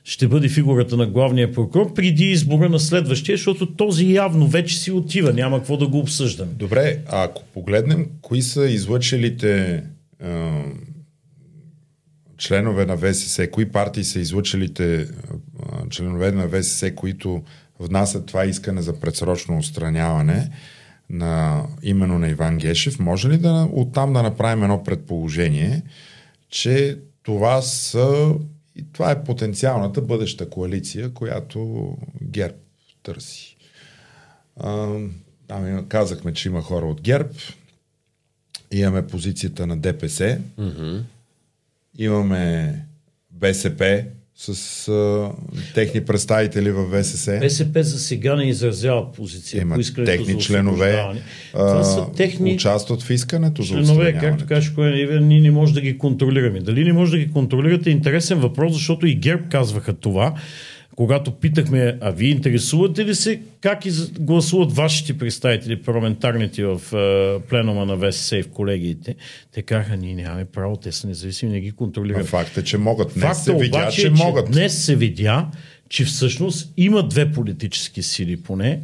[0.03, 4.91] ще бъде фигурата на главния прокурор преди избора на следващия, защото този явно вече си
[4.91, 6.51] отива, няма какво да го обсъждаме.
[6.56, 9.84] Добре, а ако погледнем кои са излъчилите
[10.23, 10.29] е,
[12.38, 15.06] членове на ВСС, кои партии са излъчилите е,
[15.89, 17.43] членове на ВСС, които
[17.79, 20.49] внасят това искане за предсрочно устраняване
[21.09, 25.81] на именно на Иван Гешев, може ли да оттам да направим едно предположение,
[26.49, 28.33] че това са
[28.75, 31.89] и това е потенциалната бъдеща коалиция, която
[32.21, 32.55] ГЕРБ
[33.03, 33.57] търси.
[34.59, 34.97] А,
[35.47, 37.29] там казахме, че има хора от ГЕРБ,
[38.71, 41.01] имаме позицията на ДПС, mm-hmm.
[41.97, 42.75] имаме
[43.31, 44.05] БСП,
[44.36, 45.32] с а,
[45.74, 47.39] техни представители в ВСС.
[47.39, 51.04] БСП за сега не изразява позиция Има по техни за членове.
[51.52, 55.82] Това са техни участват в искането членове, за както кажеш, кое ние не може да
[55.82, 56.60] ги контролираме.
[56.60, 60.34] Дали не може да ги контролирате е интересен въпрос, защото и ГЕРБ казваха това
[60.95, 63.79] когато питахме, а вие интересувате ли се как
[64.19, 69.15] гласуват вашите представители, парламентарните в е, пленума на ВСС и в колегиите,
[69.51, 72.23] те казаха, ние нямаме право, те са независими, не ги контролираме.
[72.23, 73.13] факт е, че могат.
[73.13, 74.51] Днес Факта се видя, обаче, че, е, могат.
[74.51, 75.47] Днес се видя,
[75.89, 78.79] че всъщност има две политически сили поне,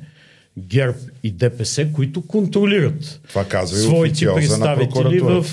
[0.58, 5.46] ГЕРБ и ДПС, които контролират Това казва и своите представители в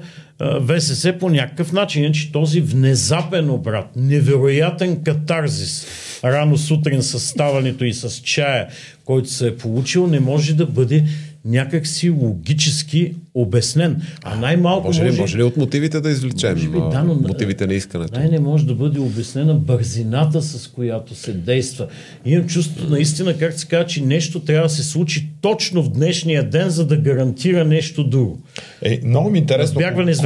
[0.00, 0.04] е,
[0.40, 2.12] ВСС по някакъв начин.
[2.12, 5.86] че този внезапен обрат, невероятен катарзис,
[6.24, 8.68] рано сутрин с ставането и с чая,
[9.04, 11.04] който се е получил, не може да бъде
[11.44, 14.02] някакси логически обяснен.
[14.22, 15.16] А най-малко може, може...
[15.16, 18.18] Ли, може ли от мотивите да извлечем Може би, да, но, мотивите на искането?
[18.18, 21.86] Най- не може да бъде обяснена бързината, с която се действа.
[22.26, 26.50] Имам чувство наистина, как се казва, че нещо трябва да се случи точно в днешния
[26.50, 28.38] ден, за да гарантира нещо друго.
[28.82, 29.80] Е, много ми е интересно,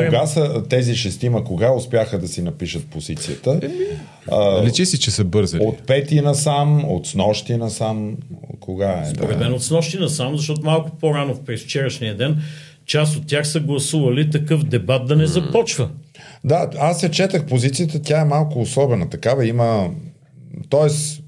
[0.05, 3.61] кога са тези шестима, кога успяха да си напишат позицията?
[4.31, 5.63] А, Личи си, че са бързали.
[5.63, 8.17] От пети насам, от снощи насам,
[8.61, 9.11] кога е?
[9.15, 12.43] Според мен от снощи насам, защото малко по-рано през вчерашния ден
[12.93, 15.89] част от тях са гласували такъв дебат да не започва.
[16.45, 19.11] Да, аз се четах позицията, тя е малко особена.
[19.11, 19.91] Такава има...
[20.69, 21.23] Тоест,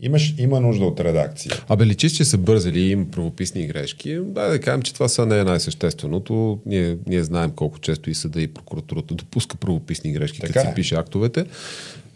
[0.00, 1.52] имаш, има нужда от редакция.
[1.68, 4.18] Абе, личи, че са бързали и има правописни грешки.
[4.22, 6.58] Да, да кажем, че това са не е най-същественото.
[6.66, 10.74] Ние, ние знаем колко често и съда и прокуратурата допуска правописни грешки, като се е.
[10.74, 11.44] пише актовете.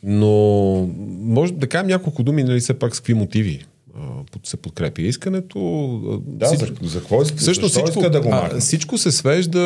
[0.02, 0.30] Но
[1.20, 3.64] може да кажем няколко думи, нали, все пак с какви мотиви
[4.44, 5.60] се подкрепи искането.
[6.26, 9.60] Да, всичко, за, за какво иска, всъщност всичко, иска да го а, Всичко се свежда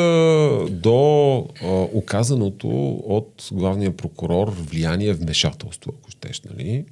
[0.70, 2.68] до а, оказаното
[3.06, 6.84] от главния прокурор влияние вмешателство, ако щеш, нали?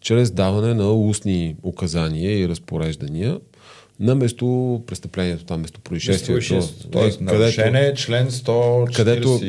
[0.00, 3.38] чрез даване на устни указания и разпореждания
[4.02, 6.68] на место престъплението, там место происшествието.
[6.90, 9.40] Тоест, е, нарушение член 143 където,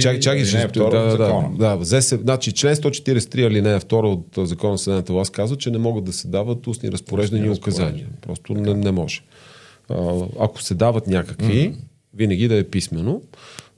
[0.00, 0.38] чак, чак,
[0.72, 5.12] да, да, да, да, взе се, значи, член 143 алинея 2 от Закона за съдебната
[5.12, 8.06] власт казва, че не могат да се дават устни разпореждания и указания.
[8.20, 9.20] Просто не, не може.
[9.88, 11.74] А, ако се дават някакви, mm-hmm.
[12.14, 13.20] винаги да е писмено.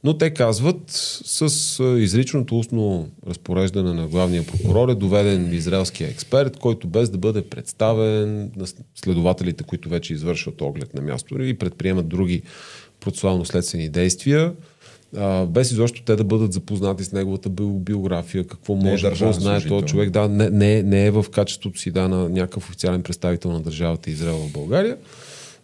[0.05, 0.83] Но те казват,
[1.25, 7.43] с изричното устно разпореждане на главния прокурор е доведен израелския експерт, който без да бъде
[7.43, 12.43] представен на следователите, които вече извършват оглед на място и предприемат други
[13.01, 14.53] процесуално-следствени действия,
[15.17, 19.33] а, без изобщо те да бъдат запознати с неговата биография, какво не е може, да
[19.33, 20.11] знае този човек.
[20.11, 24.11] Да, не, не, не е в качеството си да, на някакъв официален представител на държавата
[24.11, 24.97] Израел в България.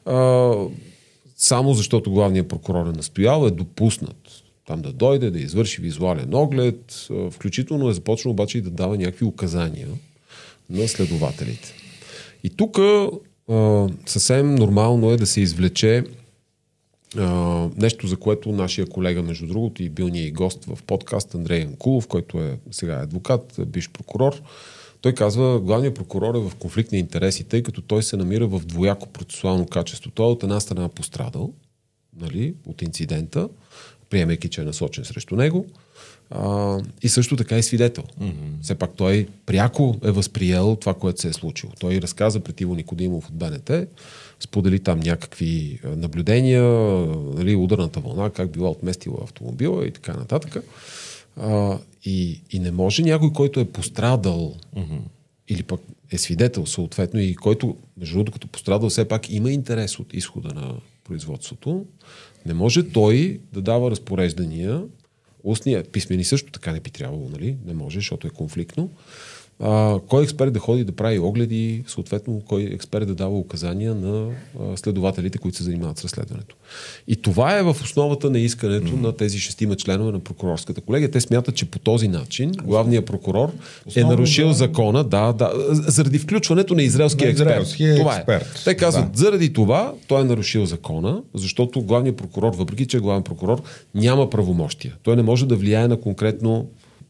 [0.04, 0.52] А,
[1.36, 7.08] само защото главният прокурор е настоял, е допуснат там да дойде, да извърши визуален оглед,
[7.30, 9.88] включително е започнал обаче и да дава някакви указания
[10.70, 11.74] на следователите.
[12.44, 12.78] И тук
[14.06, 16.04] съвсем нормално е да се извлече
[17.76, 21.60] нещо, за което нашия колега, между другото, и бил ни и гост в подкаст Андрей
[21.60, 24.42] Янкулов, който е сега адвокат, биш прокурор,
[25.06, 28.60] той казва, главният прокурор е в конфликт на интереси, тъй като той се намира в
[28.66, 30.10] двояко процесуално качество.
[30.10, 31.52] Той е от една страна пострадал
[32.20, 33.48] нали, от инцидента,
[34.10, 35.66] приемайки, че е насочен срещу него,
[36.30, 38.04] а, и също така и свидетел.
[38.20, 38.62] Mm-hmm.
[38.62, 41.72] Все пак той пряко е възприел това, което се е случило.
[41.78, 43.70] Той разказа пред Иво Никодимов от БНТ,
[44.40, 46.62] сподели там някакви наблюдения,
[47.34, 50.56] нали, ударната вълна, как била отместила автомобила и така нататък.
[51.40, 55.00] А, и, и не може някой, който е пострадал mm-hmm.
[55.48, 59.98] или пък е свидетел съответно и който, между другото, като пострадал, все пак има интерес
[59.98, 61.86] от изхода на производството,
[62.46, 64.82] не може той да дава разпореждания,
[65.44, 67.56] устния, писмени също така не би трябвало, нали?
[67.64, 68.90] Не може, защото е конфликтно.
[69.60, 74.28] А, кой експерт да ходи да прави огледи, съответно кой експерт да дава указания на
[74.60, 76.56] а, следователите, които се занимават с разследването.
[77.08, 79.00] И това е в основата на искането mm-hmm.
[79.00, 81.10] на тези шестима членове на прокурорската колегия.
[81.10, 83.52] Те смятат, че по този начин главният прокурор
[83.86, 84.54] Основно, е нарушил да.
[84.54, 87.48] закона, да, да, заради включването на израелския експерт.
[87.48, 88.16] Израелския това е.
[88.16, 88.62] експерт.
[88.64, 89.18] Те казват, да.
[89.18, 93.62] заради това той е нарушил закона, защото главният прокурор, въпреки че е главен прокурор,
[93.94, 94.94] няма правомощия.
[95.02, 96.66] Той не може да влияе на конкретно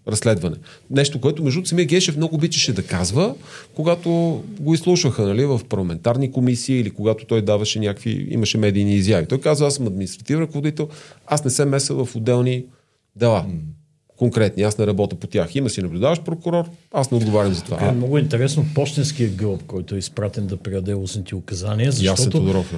[0.09, 0.57] разследване.
[0.91, 3.35] Нещо, което между самия Гешев много обичаше да казва,
[3.75, 4.11] когато
[4.61, 9.27] го изслушваха нали, в парламентарни комисии или когато той даваше някакви, имаше медийни изяви.
[9.27, 10.89] Той казва, аз съм административен ръководител,
[11.27, 12.65] аз не се меса в отделни
[13.17, 13.47] дела.
[14.17, 15.55] Конкретни, аз не работя по тях.
[15.55, 17.89] Има си наблюдаващ прокурор, аз не отговарям за това.
[17.89, 22.75] Е много интересно почтенският гълб, който е изпратен да предаде устните указания, защото Тодоров,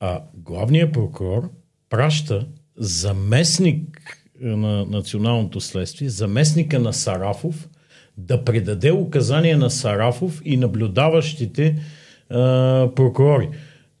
[0.00, 1.50] а, главният прокурор
[1.90, 7.68] праща заместник на националното следствие, заместника на Сарафов,
[8.16, 11.76] да предаде указания на Сарафов и наблюдаващите
[12.30, 13.48] а, прокурори.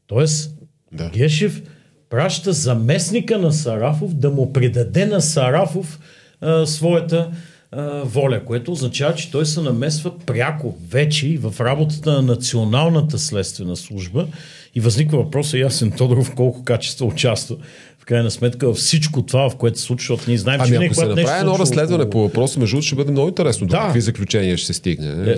[0.06, 0.58] Тоест,
[0.92, 1.10] да.
[1.10, 1.62] Гешев
[2.10, 6.00] праща заместника на Сарафов да му предаде на Сарафов
[6.40, 7.30] а, своята
[7.72, 13.18] а, воля, което означава, че той се намесва пряко вече и в работата на Националната
[13.18, 14.26] следствена служба
[14.74, 17.56] и възниква въпроса Ясен Тодоров колко качество участва
[18.02, 20.94] в крайна сметка всичко това, в което се случва, защото ние знаем, ами, че ако
[20.94, 23.76] се направи едно разследване по въпроса, между другото ще бъде много интересно да.
[23.76, 25.06] до какви заключения ще се стигне.
[25.06, 25.36] Е,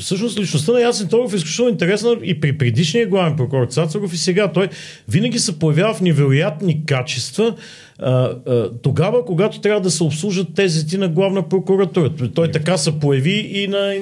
[0.00, 4.16] всъщност личността на Ясен Торов е изключително интересна и при предишния главен прокурор Цацаров и
[4.16, 4.52] сега.
[4.52, 4.68] Той
[5.08, 7.54] винаги се появява в невероятни качества,
[7.98, 12.10] а, а, тогава, когато трябва да се обслужат тезите на главна прокуратура.
[12.34, 13.94] Той така се появи и на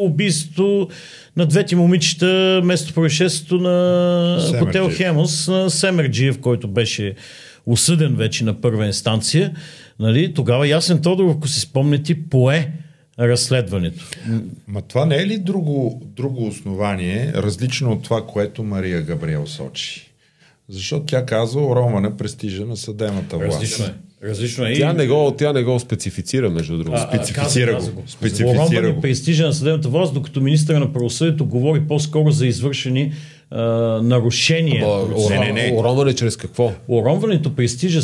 [0.00, 0.88] убийството
[1.36, 4.64] на двете момичета место происшествието на Семерджиев.
[4.64, 7.14] хотел Хемос на Семерджиев, който беше
[7.66, 9.52] осъден вече на първа инстанция.
[10.00, 10.34] Нали?
[10.34, 12.72] Тогава Ясен Тодоров, ако си спомняте, пое
[13.18, 14.04] разследването.
[14.68, 20.11] Ма това не е ли друго, друго основание, различно от това, което Мария Габриел сочи?
[20.68, 23.52] Защото тя казва уронване престижа на съдебната власт.
[23.52, 23.94] Различно е.
[24.28, 24.74] Различно е.
[24.74, 27.02] Тя не го, тя не го специфицира, между другото.
[27.08, 28.00] Специфицира го.
[28.00, 28.02] го.
[28.06, 29.00] Специфицира го.
[29.00, 33.12] престижа на съдебната власт, докато министър на правосъдието говори по-скоро за извършени
[33.50, 33.62] а,
[34.02, 34.84] нарушения.
[34.86, 35.78] Ама, не, не, не.
[35.78, 36.72] Уронване чрез какво?
[36.88, 38.00] Уронването престижа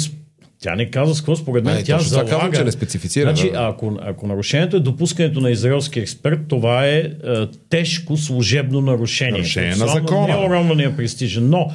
[0.61, 2.31] тя не казва с какво, според мен, не, тя залага...
[2.31, 3.25] Казвам, че не специфицира.
[3.25, 3.59] Значи, да.
[3.59, 7.13] ако, ако нарушението е допускането на израелски експерт, това е, е
[7.71, 9.33] тежко служебно нарушение.
[9.33, 10.75] Нарушение на закона.
[10.75, 11.71] Не е престижа, но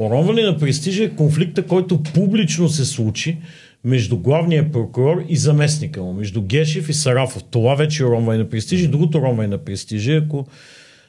[0.00, 3.38] уронване на престижа е конфликта, който публично се случи
[3.84, 7.44] между главния прокурор и заместника му, между Гешев и Сарафов.
[7.50, 8.88] Това вече е ромване на престижи.
[8.88, 10.46] Другото ромване на престижи, ако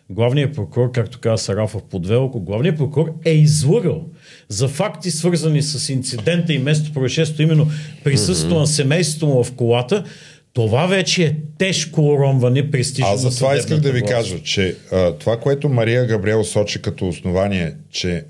[0.10, 4.06] главният прокурор, както каза Сарафов подвел, ако главният прокурор е излъгал
[4.50, 7.68] за факти свързани с инцидента и место происшествието, именно
[8.04, 8.60] присъствието mm-hmm.
[8.60, 10.04] на семейството му в колата,
[10.54, 13.08] това вече е тежко уронване престижа.
[13.08, 14.14] Аз за това исках да ви власт.
[14.14, 18.24] кажа, че а, това, което Мария Габриел сочи като основание, че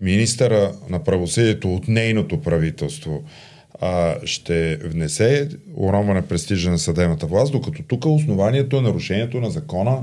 [0.00, 3.22] министъра на правосъдието от нейното правителство
[3.80, 10.02] а, ще внесе уронване престижа на съдебната власт, докато тук основанието е нарушението на закона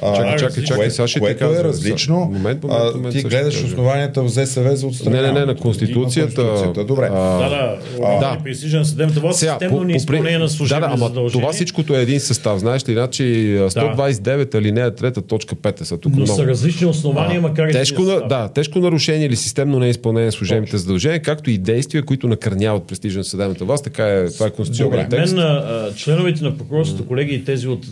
[0.00, 2.16] Чакай, чакай, чакай, сега ще което е различно.
[2.16, 5.28] Момент, момент, момент, ти гледаш основанията в ЗСВ за отстраняване.
[5.28, 6.42] Не, не, не, на Конституцията.
[6.42, 6.84] конституцията.
[6.84, 7.08] Добре.
[7.12, 8.18] А, да, да.
[8.20, 8.38] да.
[8.44, 11.96] Пресижа на съдебната власт, сега, системно по, изпълнение на служебни да, да, ама това всичкото
[11.96, 12.58] е един състав.
[12.58, 16.38] Знаеш ли, значи 129 алинея 3 точка 5 са тук Но много.
[16.38, 20.76] са различни основания, макар и тежко, на, да, тежко нарушение или системно неизпълнение на служебните
[20.76, 23.84] задължения, както и действия, които накърняват престижа на съдебната власт.
[23.84, 25.36] Така е, това е конституционният текст.
[25.36, 27.86] Мен членовете на прокурорските колеги и тези от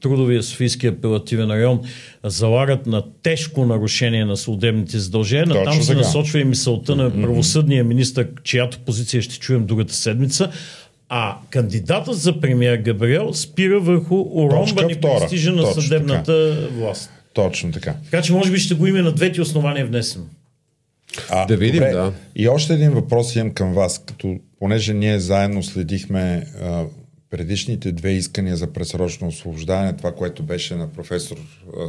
[0.00, 1.80] трудовия Софийски апелативен район
[2.24, 5.46] залагат на тежко нарушение на съдебните задължения.
[5.46, 10.50] Точно там се насочва и мисълта на правосъдния министр, чиято позиция ще чуем другата седмица.
[11.08, 16.74] А кандидатът за премиер Габриел спира върху уронване престижа на Точно съдебната така.
[16.74, 17.10] власт.
[17.32, 17.94] Точно така.
[18.04, 20.24] Така че може би ще го има на двете основания внесено.
[21.30, 21.92] А, да видим, добре.
[21.92, 22.12] да.
[22.36, 26.84] И още един въпрос имам към вас, като понеже ние заедно следихме а,
[27.30, 31.36] предишните две искания за пресрочно освобождаване, това, което беше на професор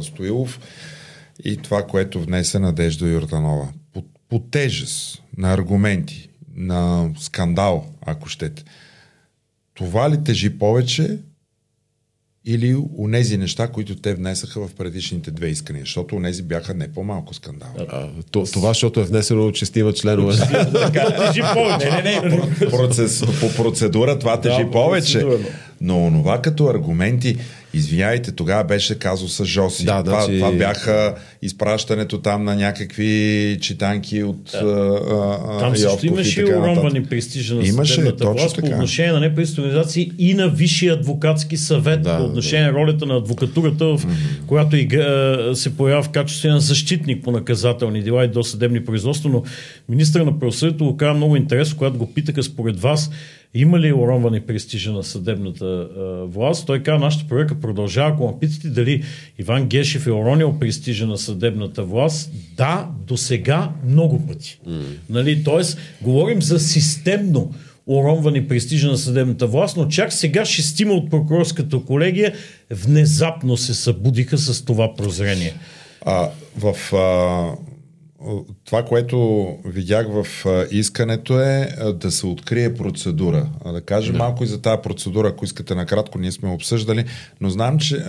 [0.02, 0.60] Стоилов
[1.44, 3.68] и това, което внесе Надежда Юрданова.
[3.92, 8.64] По, по тежест на аргументи, на скандал, ако щете.
[9.74, 11.18] Това ли тежи повече
[12.50, 17.34] или унези неща, които те внесаха в предишните две искания, защото унези бяха не по-малко
[17.34, 17.68] скандал.
[17.88, 20.34] А, то, това, защото е внесено от шестима членове.
[20.34, 21.90] тежи повече.
[21.90, 22.70] Не, не, не.
[22.70, 25.26] Процес, по процедура това тежи да, повече.
[25.80, 27.36] Но онова като аргументи,
[27.78, 29.84] Извинявайте, тогава беше казус с Жоси.
[29.84, 34.58] Да, това, значи- това бяха изпращането там на някакви читанки от да.
[34.58, 38.66] а, Там а, също Йовков и имаше уронвани престижа на Имаше, съдебната власт така.
[38.68, 43.06] по отношение на неправителствени организации и на Висшия адвокатски съвет Да, по отношение на ролята
[43.06, 44.00] на адвокатурата, в
[44.46, 49.42] която игра, се появява в качестве на защитник по наказателни дела и досъдебни производства, но
[49.88, 53.10] министър на правосъдието го каза много интересно, когато го питаха според вас
[53.54, 56.66] има ли уронване престижа на съдебната а, власт.
[56.66, 58.10] Той каза, нашата проверка продължава.
[58.10, 59.02] Ако ме питате дали
[59.38, 64.60] Иван Гешев е уронил престижа на съдебната власт, да, до сега много пъти.
[64.68, 64.82] Mm.
[65.10, 65.44] Нали?
[65.44, 67.54] Тоест, говорим за системно
[67.86, 72.34] уронване престижа на съдебната власт, но чак сега шестима от прокурорската колегия
[72.70, 75.54] внезапно се събудиха с това прозрение.
[76.04, 77.56] А, в а,
[78.64, 80.26] това, което видях в
[80.70, 83.48] искането е да се открие процедура.
[83.72, 84.18] Да кажем да.
[84.18, 87.04] малко и за тази процедура, ако искате накратко, ние сме обсъждали,
[87.40, 88.04] но знам, че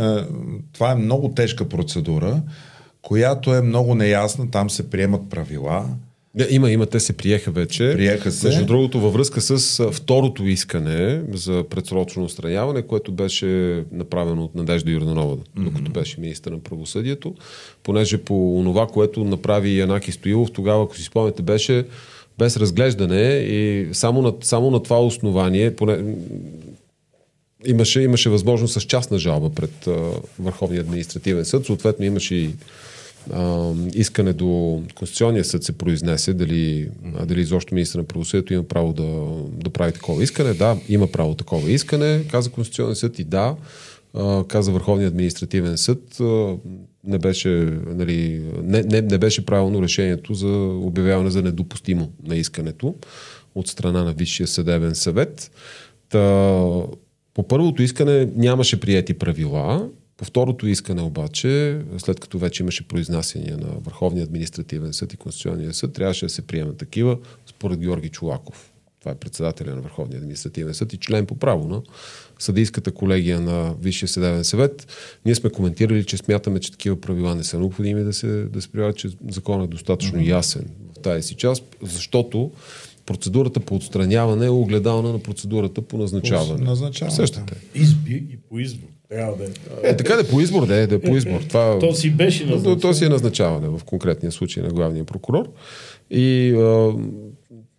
[0.74, 2.41] това е много тежка процедура,
[3.01, 5.86] която е много неясна, там се приемат правила,
[6.36, 7.91] Да, има, има, те се приеха вече.
[7.93, 8.47] Приеха се.
[8.47, 14.91] Между другото, във връзка с второто искане за предсрочно отстраняване, което беше направено от Надежда
[14.91, 15.63] Юрданова, mm-hmm.
[15.63, 17.36] докато беше министър на правосъдието,
[17.84, 21.86] понеже по това, което направи Янаки Стоилов, тогава, ако си спомняте, беше
[22.38, 26.15] без разглеждане и само на, само на това основание, поне,
[27.65, 32.49] имаше, имаше възможност с частна жалба пред а, Върховния административен съд, съответно имаше и
[33.93, 36.89] искане до Конституционния съд се произнесе дали,
[37.25, 39.25] дали изобщо министър на правосъдието има право да,
[39.63, 40.53] да прави такова искане.
[40.53, 43.55] Да, има право такова искане, каза Конституционния съд и да,
[44.47, 46.17] каза Върховния административен съд,
[47.03, 47.49] не беше,
[47.88, 50.47] нали, не, не, не беше правилно решението за
[50.82, 52.95] обявяване за недопустимо на искането
[53.55, 55.51] от страна на Висшия съдебен съвет.
[56.09, 56.19] Та,
[57.34, 59.89] по първото искане нямаше приети правила,
[60.20, 65.74] по второто искане обаче, след като вече имаше произнасяния на Върховния административен съд и Конституционния
[65.74, 68.72] съд, трябваше да се приемат такива според Георги Чулаков.
[68.99, 71.82] Това е председателя на Върховния административен съд и член по право на
[72.39, 74.88] съдийската колегия на Висшия съдебен съвет.
[75.26, 78.72] Ние сме коментирали, че смятаме, че такива правила не са необходими да се, да се
[78.72, 80.30] прилагат, че законът е достатъчно mm-hmm.
[80.30, 80.65] ясен
[80.97, 82.51] в тази си част, защото
[83.05, 86.65] процедурата по отстраняване е огледална на процедурата по назначаване.
[86.65, 87.55] назначаване, Същата.
[87.76, 88.89] Изби и по избор.
[89.10, 89.47] Трябва да е.
[89.84, 91.41] Е, така да е по избор, да е, да е по избор.
[91.41, 92.82] Това, То си беше назначаване.
[92.82, 95.49] то си е назначаване в конкретния случай на главния прокурор.
[96.12, 96.93] И а,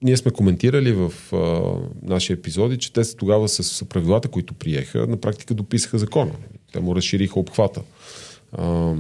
[0.03, 1.63] ние сме коментирали в а,
[2.03, 6.33] наши епизоди, че те тогава с правилата, които приеха, на практика дописаха закона.
[6.73, 7.83] Те му разшириха обхвата.
[8.53, 8.95] А,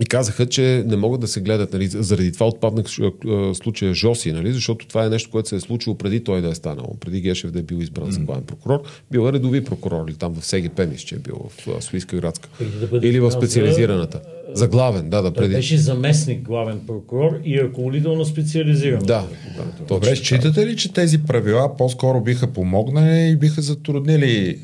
[0.00, 2.86] и казаха, че не могат да се гледат, нали, заради това отпаднах
[3.28, 6.48] а, случая Жоси, нали, защото това е нещо, което се е случило преди той да
[6.48, 8.82] е станал, преди Гешев да е бил избран за главен прокурор.
[9.10, 12.48] Бил е редови прокурор или там в СГП, мисля, че е бил в Софийска градска.
[12.90, 14.20] Да Или в специализираната.
[14.54, 15.54] За главен, да, да, Той преди.
[15.54, 19.04] беше заместник главен прокурор и ръководител на специализирана.
[19.04, 19.26] Да,
[19.56, 24.58] да, Добре, считате ли, че тези правила по-скоро биха помогнали и биха затруднили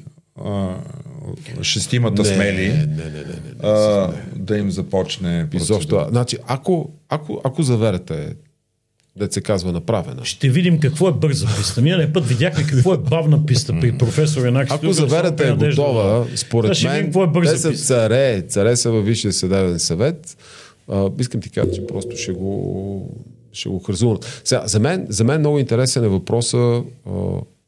[0.44, 0.76] а,
[1.62, 3.54] шестимата Не, смели не, не, не, не, не.
[3.62, 5.88] а, да им започне Изобщо.
[5.88, 6.06] процедура?
[6.10, 8.34] Значи, ако, ако, ако заверете,
[9.16, 11.82] да се казва направена, Ще видим какво е бърза писта.
[11.82, 14.70] Миналия път видяхме какво е бавна писта при професор Янак.
[14.70, 17.86] ако заверете е готова, според ще видим мен, какво е те бърза са писта.
[17.86, 20.36] царе, царе са във Висшия съдебен съвет.
[20.88, 23.10] А, искам ти кажа, че просто ще го,
[23.52, 24.42] ще го хързунат.
[24.44, 26.82] Сега, за мен, за мен много интересен е въпроса.
[27.06, 27.10] А,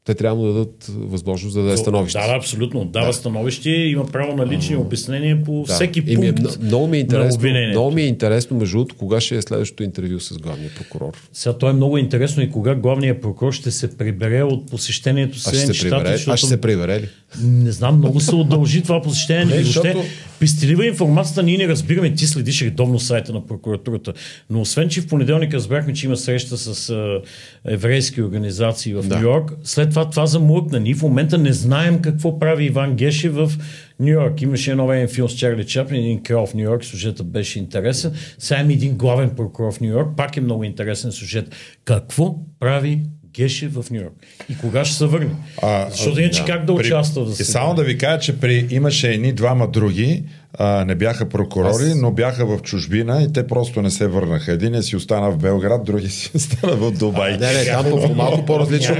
[0.08, 2.18] те трябва да дадат възможност да даде становище.
[2.18, 2.84] Да, да, абсолютно.
[2.84, 5.74] Дава становище, има право на лични обяснения по Да.
[5.74, 6.38] всеки пункт.
[6.38, 7.40] мно- много ми е интересно,
[7.70, 11.12] много ми е интересно, между другото, кога ще е следващото интервю с главния прокурор.
[11.32, 15.40] Сега то е много интересно и кога главният прокурор ще се прибере от посещението А
[15.40, 17.08] с ще а защото ще се прибере ли?
[17.42, 19.44] Не знам, много се удължи това посещение.
[19.44, 20.02] Не, въобще, защото-
[20.40, 22.14] пестелива информацията ние не разбираме.
[22.14, 24.12] Ти следиш редовно сайта на прокуратурата.
[24.50, 27.20] Но освен, че в понеделник разбрахме, че има среща с а,
[27.66, 29.16] еврейски организации в Да.
[29.16, 30.80] Нью Йорк, след това това замлъкна.
[30.80, 33.52] Ние в момента не знаем какво прави Иван Гешев в
[34.00, 34.42] Нью Йорк.
[34.42, 38.12] Имаше едно време филм с Чарли Чаплин, един крал в Нью Йорк, сюжетът беше интересен.
[38.38, 41.54] Сега има един главен прокурор в Нью Йорк, пак е много интересен сюжет.
[41.84, 43.02] Какво прави
[43.38, 44.12] Гешев в Нью Йорк?
[44.50, 45.30] И кога ще се върне?
[45.62, 46.46] А, Защото иначе да.
[46.46, 49.68] как да При- участва в И само да ви кажа, че при, имаше едни двама
[49.68, 50.22] други,
[50.54, 54.52] а, не бяха прокурори, Аз- но бяха в чужбина и те просто не се върнаха.
[54.52, 57.30] Един си остана в Белград, други си остана в Дубай.
[57.32, 58.96] Не, не, там по, по малко по-различно,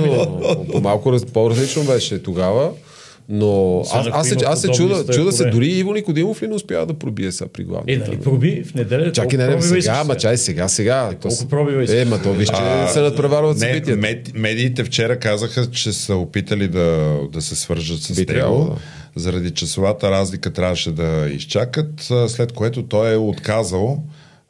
[0.73, 2.71] по малко раз- по-различно беше тогава.
[3.31, 6.87] Но аз, аз, се, аз се чуда, чуда се, дори Иво Никодимов ли не успява
[6.87, 9.13] да пробие сега при главния Е, нали проби в неделя?
[9.13, 10.15] Чакай, не, не, сега, сега?
[10.15, 11.11] чай сега, сега.
[11.23, 12.01] колко пробива?
[12.01, 14.01] Е, ма то виж, че се надпреварват събитията.
[14.01, 18.77] мед, медиите вчера казаха, че са опитали да, да се свържат с да.
[19.17, 24.03] Заради часовата разлика трябваше да изчакат, след което той е отказал.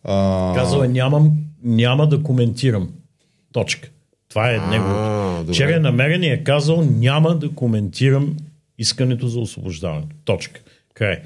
[0.05, 1.33] А, Казал е, нямам,
[1.65, 2.89] няма да коментирам.
[3.53, 3.89] Точка.
[4.29, 5.53] Това е неговото.
[5.53, 8.37] Вчера е намерен и е казал, няма да коментирам
[8.79, 10.07] искането за освобождаване.
[10.25, 10.61] Точка.
[10.95, 11.19] Край.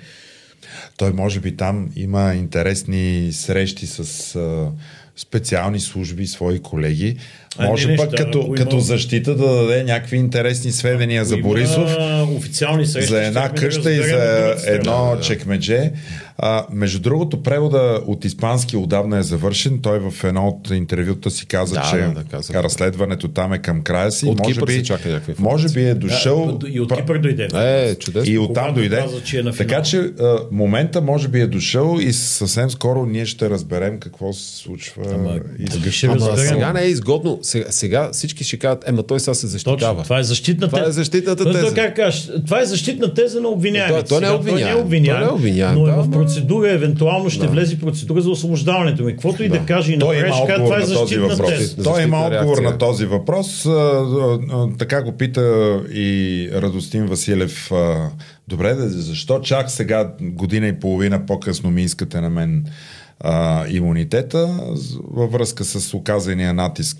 [0.96, 3.98] Той може би там има интересни срещи с
[4.36, 4.70] а,
[5.16, 7.16] специални служби, свои колеги.
[7.58, 11.34] А, Може не, пък неща, като, има- като защита да даде някакви интересни сведения за
[11.34, 11.96] Ако има Борисов.
[12.28, 13.10] официални срещи.
[13.10, 15.90] за една да къща и за едно чекмедже.
[16.38, 19.78] А, между другото, превода от испански отдавна е завършен.
[19.82, 23.58] Той в едно от интервюта си каза, Да, че да, да, каза, разследването там е
[23.58, 24.26] към края си.
[24.26, 25.20] От може Кипър би, се чака.
[25.38, 26.58] Може би е дошъл.
[26.58, 27.48] Да, и от Кипър дойде.
[27.54, 28.32] Е, чудесно.
[28.34, 28.96] И оттам дойде.
[28.96, 29.68] каза, че е на финал.
[29.68, 34.32] така че а, момента може би е дошъл и съвсем скоро ние ще разберем какво
[34.32, 35.02] се случва.
[35.14, 35.90] Ама, и защо.
[35.90, 36.48] ще Ама разберем?
[36.48, 37.38] сега не е изгодно.
[37.42, 39.78] Сега, сега всички ще кажат, ема той сега се защитава.
[39.78, 40.88] Точно, това е защитна Това теза.
[40.90, 41.92] е защитната теза.
[42.46, 44.02] това е защитна теза на обвиняемите.
[44.02, 44.62] Той- той не е Сега обвиняем.
[44.62, 47.78] Той не е обвиняем, Той не е обвиняем, но е в процедура, евентуално ще влезе
[47.78, 49.12] процедура за освобождаването ми.
[49.12, 51.50] Каквото и да каже и направи, ще това е на този защитна въпрос.
[51.50, 51.82] теза.
[51.82, 53.66] Той има отговор на този въпрос.
[53.66, 55.40] А, а, а, Така го пита
[55.92, 57.72] и Радостин Василев.
[57.72, 58.10] а,
[58.48, 62.64] Добре, да, защо чак сега, година и половина по-късно ми искате на мен
[63.20, 64.60] а, имунитета
[65.10, 66.98] във връзка с оказания натиск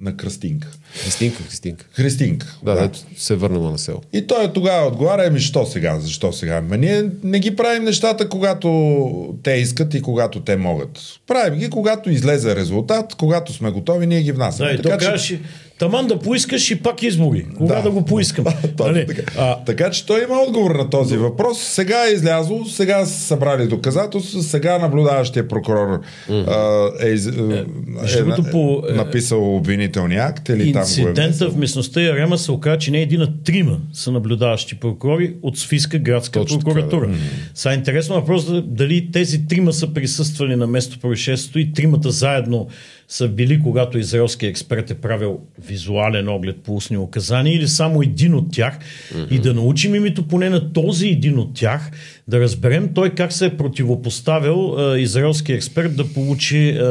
[0.00, 0.68] на Кръстинка.
[0.94, 1.84] Христинка, Христинка.
[1.92, 2.58] Христинка.
[2.62, 2.90] Да, да.
[3.16, 4.02] се върнала на село.
[4.12, 6.56] И той тогава отговаря, ами що сега, защо сега?
[6.56, 10.98] Ами ние не ги правим нещата, когато те искат и когато те могат.
[11.26, 14.68] Правим ги, когато излезе резултат, когато сме готови, ние ги внасяме.
[14.68, 15.38] Да, и то кажеш,
[15.80, 17.46] таман да поискаш и пак избори.
[17.56, 17.90] Кога да, Да.
[17.90, 18.44] го поискам?
[18.80, 19.06] Нали?
[19.06, 19.22] така.
[19.38, 21.58] А, така че той има отговор на този въпрос.
[21.60, 26.00] Сега е излязло, сега са събрали доказателства, сега наблюдаващия прокурор
[26.30, 27.64] а, е, из- е,
[28.16, 32.52] другото, по, е, написал обвинителния акт или там го е Инцидента в местността Ярема се
[32.52, 36.64] оказа, че не е един, а трима са наблюдаващи прокурори от Софийска градска Точно така,
[36.64, 37.06] прокуратура.
[37.08, 37.14] Да.
[37.54, 42.68] Са интересно въпрос да- дали тези трима са присъствали на место происшествието и тримата заедно
[43.10, 48.34] са били, когато израелски експерт е правил визуален оглед по устни указания или само един
[48.34, 48.78] от тях
[49.30, 51.90] и да научим името поне на този един от тях,
[52.28, 56.82] да разберем той как се е противопоставил а, израелски експерт да получи, а,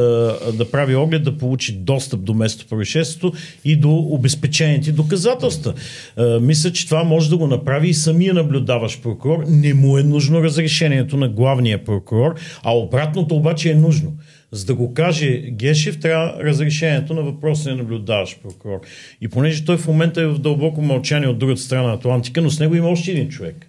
[0.52, 3.32] да прави оглед, да получи достъп до место
[3.64, 5.74] и до обезпечените доказателства.
[6.16, 9.44] А, мисля, че това може да го направи и самия наблюдаващ прокурор.
[9.48, 14.12] Не му е нужно разрешението на главния прокурор, а обратното обаче е нужно.
[14.52, 18.80] За да го каже Гешев, трябва разрешението на въпросния наблюдаващ прокурор.
[19.20, 22.50] И понеже той в момента е в дълбоко мълчание от другата страна на Атлантика, но
[22.50, 23.66] с него има още един човек.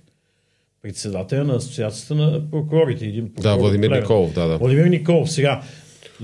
[0.82, 3.05] Председателя на Асоциацията на прокурорите.
[3.05, 4.03] Един прокурор Да, Владимир Плевен.
[4.03, 4.57] Николов, да, да.
[4.57, 5.32] Владимир Николов.
[5.32, 5.61] Сега,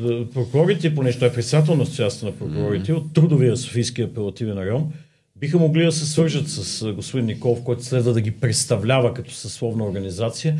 [0.05, 4.91] е, прокурорите, понеже той е председател на Асоциацията на прокурорите от трудовия Софийски апелативен район,
[5.35, 9.31] биха могли да се свържат с е, господин Николов, който следва да ги представлява като
[9.31, 10.55] съсловна организация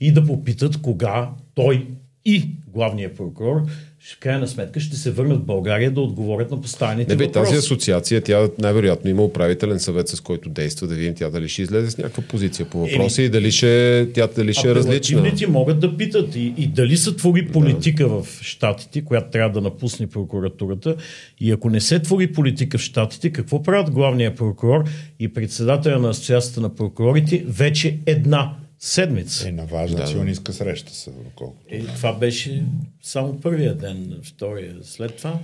[0.00, 1.86] и да попитат кога той
[2.28, 3.62] и главният прокурор
[4.00, 7.44] в крайна сметка ще се върнат в България да отговорят на поставените Не бе, въпроси.
[7.44, 11.62] тази асоциация, тя най-вероятно има управителен съвет, с който действа, да видим тя дали ще
[11.62, 15.32] излезе с някаква позиция по въпроса и дали ще, тя дали ще е различна.
[15.48, 20.06] Могат да питат и, и дали са твори политика в Штатите, която трябва да напусне
[20.06, 20.96] прокуратурата.
[21.40, 24.84] И ако не се твори политика в Штатите, какво правят главният прокурор
[25.20, 29.48] и председателя на Асоциацията на прокурорите вече една седмица?
[29.48, 31.74] Е на важна сионистка среща са, доколкото.
[31.74, 32.64] И това беше
[33.02, 34.76] само първия ден, втория.
[34.82, 35.38] След това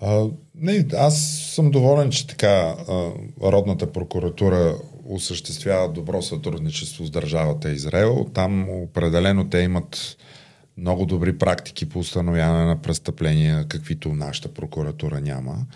[0.00, 1.20] А, не, аз
[1.54, 3.10] съм доволен, че така а,
[3.42, 4.78] Родната прокуратура
[5.08, 8.26] осъществява добро сътрудничество с държавата Израел.
[8.34, 10.16] Там определено те имат
[10.76, 15.66] много добри практики по установяване на престъпления, каквито нашата прокуратура няма.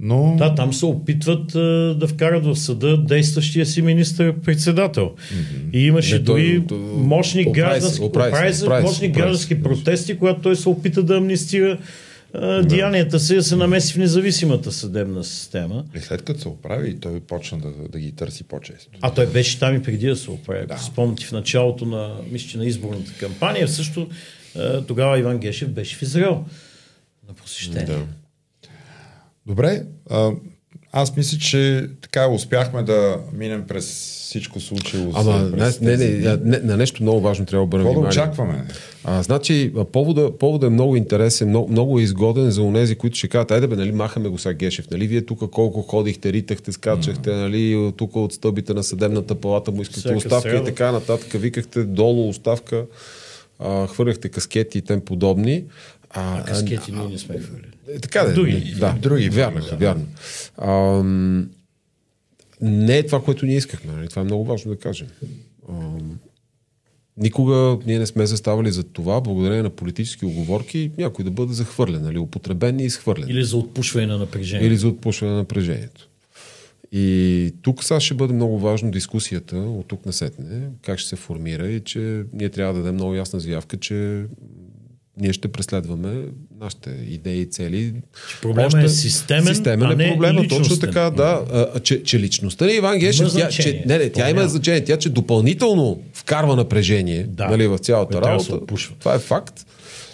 [0.00, 5.04] Но Да, там се опитват а, да вкарат в съда действащия си министър-председател.
[5.04, 5.72] Mm-hmm.
[5.72, 6.62] И имаше Не, дори
[6.94, 11.02] мощни оправи граждански, оправи оправи се, оправи мощни оправи граждански протести, когато той се опита
[11.02, 11.78] да амнистира
[12.34, 15.84] а, деянията си, да се намеси в независимата съдебна система.
[15.96, 18.90] и след като се оправи, той почна да, да ги търси по-често.
[19.00, 20.66] А той беше там и преди да се оправи.
[20.66, 20.78] Да.
[20.78, 24.08] Спомняте в началото на, мисля, на изборната кампания, също
[24.86, 26.44] тогава Иван Гешев беше в Израел
[27.28, 27.84] на посещение.
[27.84, 27.98] Да.
[29.46, 30.30] Добре, а,
[30.92, 33.86] аз мисля, че така успяхме да минем през
[34.32, 35.84] всичко случило Ама, се.
[35.84, 38.32] не, не, не, не, на нещо много важно трябва да обърнем Какво да внимание.
[38.32, 38.64] очакваме?
[39.04, 43.28] А, значи, повода, повода е много интересен, много, много е изгоден за онези, които ще
[43.28, 47.30] кажат, айде бе, нали, махаме го сега Гешев, нали, вие тук колко ходихте, ритахте, скачахте,
[47.30, 50.62] нали, тук от стълбите на съдебната палата му искате Всяка оставка сряда.
[50.62, 52.84] и така нататък, викахте долу оставка,
[53.58, 55.64] а, хвърляхте каскети и тем подобни.
[56.12, 57.66] А, Каскети ние не сме хвърли.
[57.88, 58.74] е, така да, Други.
[58.78, 59.76] да, Други вярно, да.
[59.76, 60.06] вярно.
[60.58, 61.50] Ам,
[62.60, 63.92] не е това, което ние искахме.
[63.92, 64.08] Нали?
[64.08, 65.06] Това е много важно да кажем.
[65.68, 66.18] Ам,
[67.16, 72.02] никога ние не сме заставали за това, благодарение на политически оговорки, някой да бъде захвърлен,
[72.02, 72.18] нали?
[72.18, 73.28] употребен и изхвърлен.
[73.28, 74.66] Или за отпушване на напрежение.
[74.66, 76.08] Или за отпушване на напрежението.
[76.92, 81.16] И тук сега ще бъде много важно дискусията от тук на сетне, как ще се
[81.16, 84.24] формира и че ние трябва да дадем много ясна заявка, че
[85.20, 86.24] ние ще преследваме
[86.60, 87.94] нашите идеи и цели.
[88.42, 91.44] проблема е системен, системен а е не проблема, точно така, да.
[91.52, 94.84] А, че, че личността на Иван Гешев, Има тя, че, не, не, тя има значение,
[94.84, 97.48] тя че допълнително вкарва напрежение Да.
[97.48, 98.60] нали, в цялата се работа.
[98.98, 99.66] Това е факт,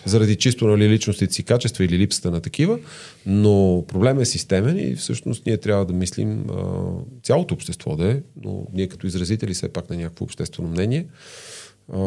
[0.05, 2.79] заради чисто нали, личностите си качества или липсата на такива,
[3.27, 6.55] но проблемът е системен и всъщност ние трябва да мислим а,
[7.23, 11.07] цялото общество да е, но ние като изразители все пак на някакво обществено мнение,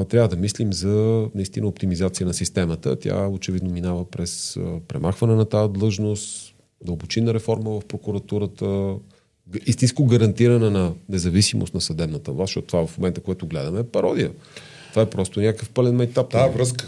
[0.10, 3.00] трябва да мислим за наистина оптимизация на системата.
[3.00, 6.56] Тя очевидно минава през премахване на тази длъжност,
[6.86, 8.96] дълбочинна реформа в прокуратурата,
[9.66, 14.32] истинско гарантиране на независимост на съдебната власт, защото това в момента, което гледаме е пародия.
[14.90, 16.30] Това е просто някакъв пълен майтап.
[16.30, 16.88] Тази връзка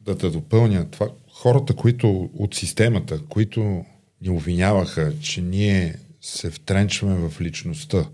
[0.00, 0.86] да те допълня.
[0.90, 3.84] Това, хората, които от системата, които
[4.22, 8.06] ни обвиняваха, че ние се втренчваме в личността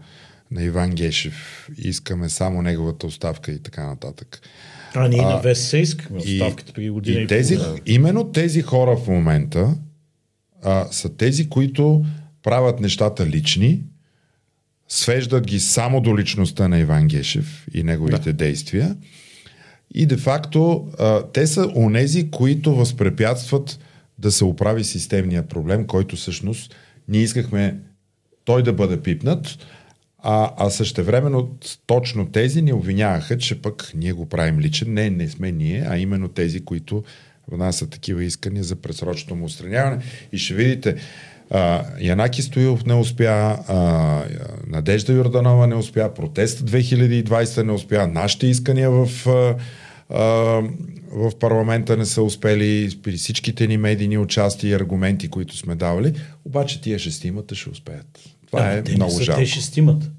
[0.50, 4.40] на Иван Гешев искаме само неговата оставка и така нататък.
[4.94, 8.96] А ние на ВСС искахме И, оставката преди година и, и тези, именно тези хора
[8.96, 9.76] в момента
[10.62, 12.04] а, са тези, които
[12.42, 13.82] правят нещата лични,
[14.88, 18.32] свеждат ги само до личността на Иван Гешев и неговите да.
[18.32, 18.96] действия.
[19.94, 23.78] И де-факто а, те са онези, които възпрепятстват
[24.18, 26.74] да се оправи системния проблем, който всъщност
[27.08, 27.78] ние искахме
[28.44, 29.58] той да бъде пипнат,
[30.22, 31.56] а, а същевременно
[31.86, 34.94] точно тези ни обвиняваха, че пък ние го правим личен.
[34.94, 37.04] Не, не сме ние, а именно тези, които
[37.48, 40.02] внасят такива искания за пресрочно му устраняване.
[40.32, 40.96] И ще видите,
[41.50, 44.24] а, Янаки Стоилов не успя, а,
[44.66, 49.56] Надежда Йорданова не успя, протест 2020 не успя, нашите искания в, а,
[50.08, 50.24] а,
[51.12, 56.14] в парламента не са успели, при всичките ни медийни участия и аргументи, които сме давали,
[56.44, 58.20] обаче тия шестимата ще успеят.
[58.50, 59.40] Това А, е те много жалко.
[59.40, 60.10] те шестимата.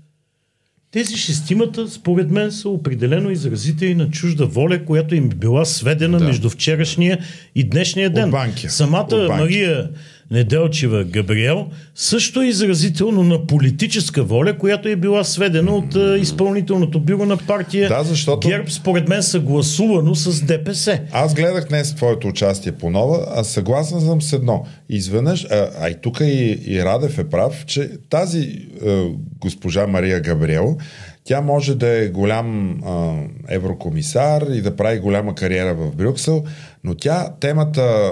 [0.91, 6.25] Тези шестимата, според мен, са определено изразители на чужда воля, която им била сведена да.
[6.25, 7.19] между вчерашния
[7.55, 8.25] и днешния ден.
[8.25, 8.69] От банки.
[8.69, 9.43] Самата От банки.
[9.43, 9.89] Мария
[10.31, 16.99] Неделчева Габриел също е изразително на политическа воля, която е била сведена от а, изпълнителното
[16.99, 20.99] бюро на партия Да, защото- ГЕРБ, според мен, съгласувано с ДПС.
[21.11, 24.65] Аз гледах днес твоето участие по нова, а съгласен съм с едно.
[24.89, 28.39] Изведнъж, а, а и тук и, и Радев е прав, че тази
[28.85, 29.07] е,
[29.39, 30.77] госпожа Мария Габриел,
[31.23, 33.13] тя може да е голям а,
[33.49, 36.43] еврокомисар и да прави голяма кариера в Брюксел,
[36.83, 38.11] но тя темата а,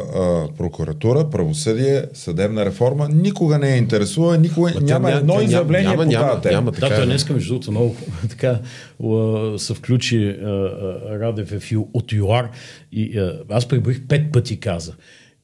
[0.57, 5.89] прокуратура, правосъдие, съдебна реформа никога не я интересува, никога Ма няма ня- едно тя изявление
[5.89, 6.53] няма, по няма, тази тема.
[6.53, 7.05] няма, Да, така той е.
[7.05, 7.95] днес, между другото, много
[8.29, 8.59] така
[9.57, 10.69] се включи а, а,
[11.19, 12.49] Радев е фил от ЮАР
[12.91, 14.93] и а, аз преброих пет пъти каза.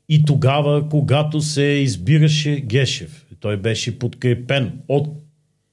[0.10, 5.08] И тогава, когато се избираше Гешев, той беше подкрепен от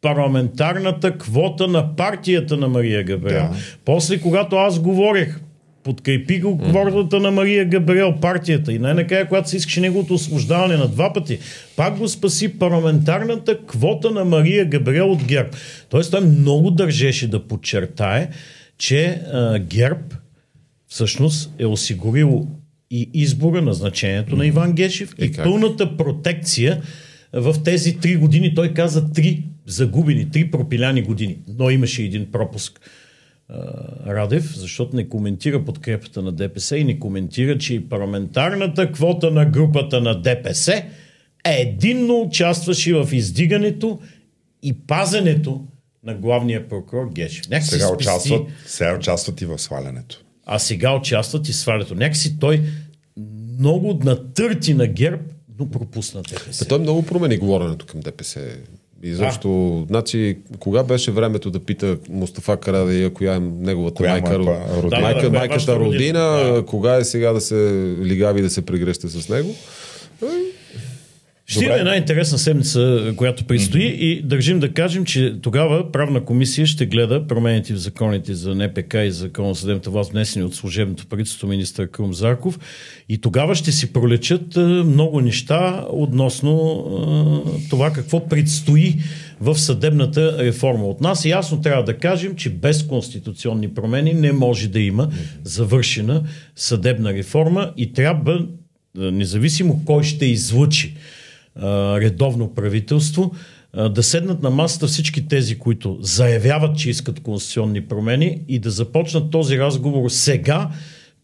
[0.02, 3.42] парламентарната квота на партията на Мария Габриел.
[3.42, 3.56] Да.
[3.84, 5.40] После, когато аз говорех,
[5.84, 8.72] подкрепи го квотата на Мария Габриел, партията.
[8.72, 11.38] И най-накрая, когато се искаше неговото освобождаване на два пъти,
[11.76, 15.50] пак го спаси парламентарната квота на Мария Габриел от ГЕРБ.
[15.88, 18.28] Тоест той много държеше да подчертае,
[18.78, 20.16] че а, ГЕРБ
[20.88, 22.46] всъщност е осигурил
[22.90, 25.44] и избора, назначението на Иван Гешев и, И как?
[25.44, 26.82] пълната протекция
[27.32, 28.54] в тези три години.
[28.54, 31.38] Той каза три загубени, три пропиляни години.
[31.58, 32.80] Но имаше един пропуск.
[34.06, 39.44] Радев, защото не коментира подкрепата на ДПС и не коментира, че и парламентарната квота на
[39.44, 40.84] групата на ДПС
[41.44, 43.98] единно участваше в издигането
[44.62, 45.64] и пазенето
[46.04, 47.44] на главния прокурор Гешев.
[47.44, 50.24] Сега спести- участват, сега участват и в свалянето.
[50.46, 51.94] а сега участват и свалято.
[51.94, 52.62] Някакси той
[53.58, 55.22] много натърти на ГЕРБ,
[55.58, 56.64] но пропусна ДПС.
[56.64, 58.56] Е, той много промени говоренето към ДПС.
[59.02, 59.48] И защо,
[59.88, 64.82] значи, кога беше времето да пита Мустафа Карадия, коя е неговата Коя е майка, ро-
[64.82, 65.00] родина?
[65.00, 65.94] майка, Да, да, коя е майката родина?
[65.94, 66.62] родина, Да.
[66.62, 67.54] кога е сега да се
[68.00, 69.54] лигави да се прегръща с него.
[71.52, 73.98] Ще има една интересна седмица, която предстои mm-hmm.
[73.98, 78.94] и държим да кажем, че тогава правна комисия ще гледа промените в законите за НПК
[78.94, 82.58] и закон за съдебната власт, внесени от служебното правителство министър Крум Зарков
[83.08, 86.84] и тогава ще си пролечат много неща относно
[87.70, 88.94] това какво предстои
[89.40, 90.84] в съдебната реформа.
[90.84, 95.08] От нас ясно трябва да кажем, че без конституционни промени не може да има
[95.44, 96.22] завършена
[96.56, 98.46] съдебна реформа и трябва,
[98.94, 100.26] независимо кой ще
[102.00, 103.32] редовно правителство,
[103.90, 109.30] да седнат на масата всички тези, които заявяват, че искат конституционни промени и да започнат
[109.30, 110.70] този разговор сега,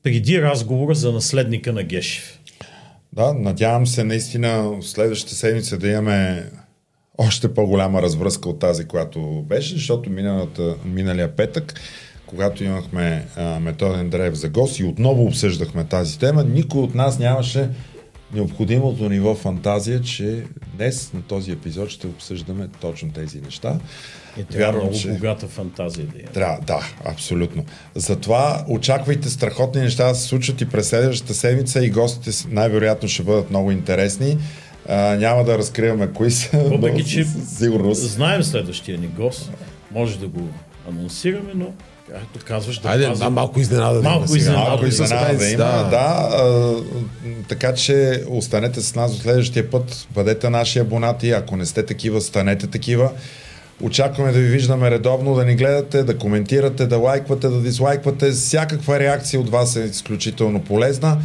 [0.03, 2.39] преди разговора за наследника на Гешев.
[3.13, 6.45] Да, надявам се наистина следващата седмица да имаме
[7.19, 11.81] още по-голяма развръзка от тази, която беше, защото миналата, миналия петък,
[12.27, 17.19] когато имахме а, Методен Древ за гост и отново обсъждахме тази тема, никой от нас
[17.19, 17.69] нямаше
[18.35, 20.43] необходимото ниво фантазия, че
[20.77, 23.79] днес на този епизод ще обсъждаме точно тези неща.
[24.39, 25.09] И трябва Вярвам, много че...
[25.09, 26.29] богата фантазия да има.
[26.29, 27.65] Трябва, да, абсолютно.
[27.95, 33.23] Затова очаквайте страхотни неща да се случат и през следващата седмица и гостите най-вероятно ще
[33.23, 34.39] бъдат много интересни.
[34.89, 36.59] А, няма да разкриваме кои са.
[36.59, 37.25] Въпреки, че
[37.59, 38.03] сигурност.
[38.03, 39.51] знаем следващия ни гост,
[39.91, 40.49] може да го
[40.89, 41.73] анонсираме, но
[42.13, 43.25] както казваш, да Айде, пазим.
[43.25, 44.53] да, малко изненада малко да има.
[44.53, 45.89] Малко изненада да има, да.
[45.91, 46.75] да а,
[47.49, 52.21] така че останете с нас до следващия път, бъдете наши абонати, ако не сте такива,
[52.21, 53.11] станете такива.
[53.83, 58.31] Очакваме да ви виждаме редовно, да ни гледате, да коментирате, да лайквате, да дизлайквате.
[58.31, 61.19] Всякаква реакция от вас е изключително полезна.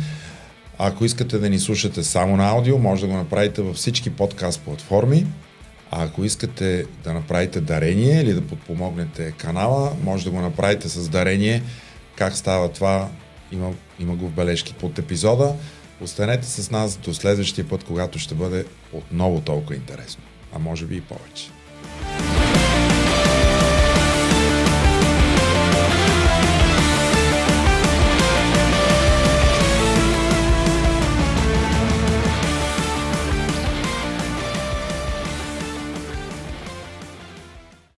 [0.78, 4.62] Ако искате да ни слушате само на аудио, може да го направите във всички подкаст
[4.62, 5.26] платформи.
[5.96, 11.10] А ако искате да направите дарение или да подпомогнете канала, може да го направите с
[11.10, 11.64] дарение.
[12.16, 13.10] Как става това,
[13.52, 15.56] има, има го в бележки под епизода.
[16.02, 20.24] Останете с нас до следващия път, когато ще бъде отново толкова интересно.
[20.56, 21.50] А може би и повече.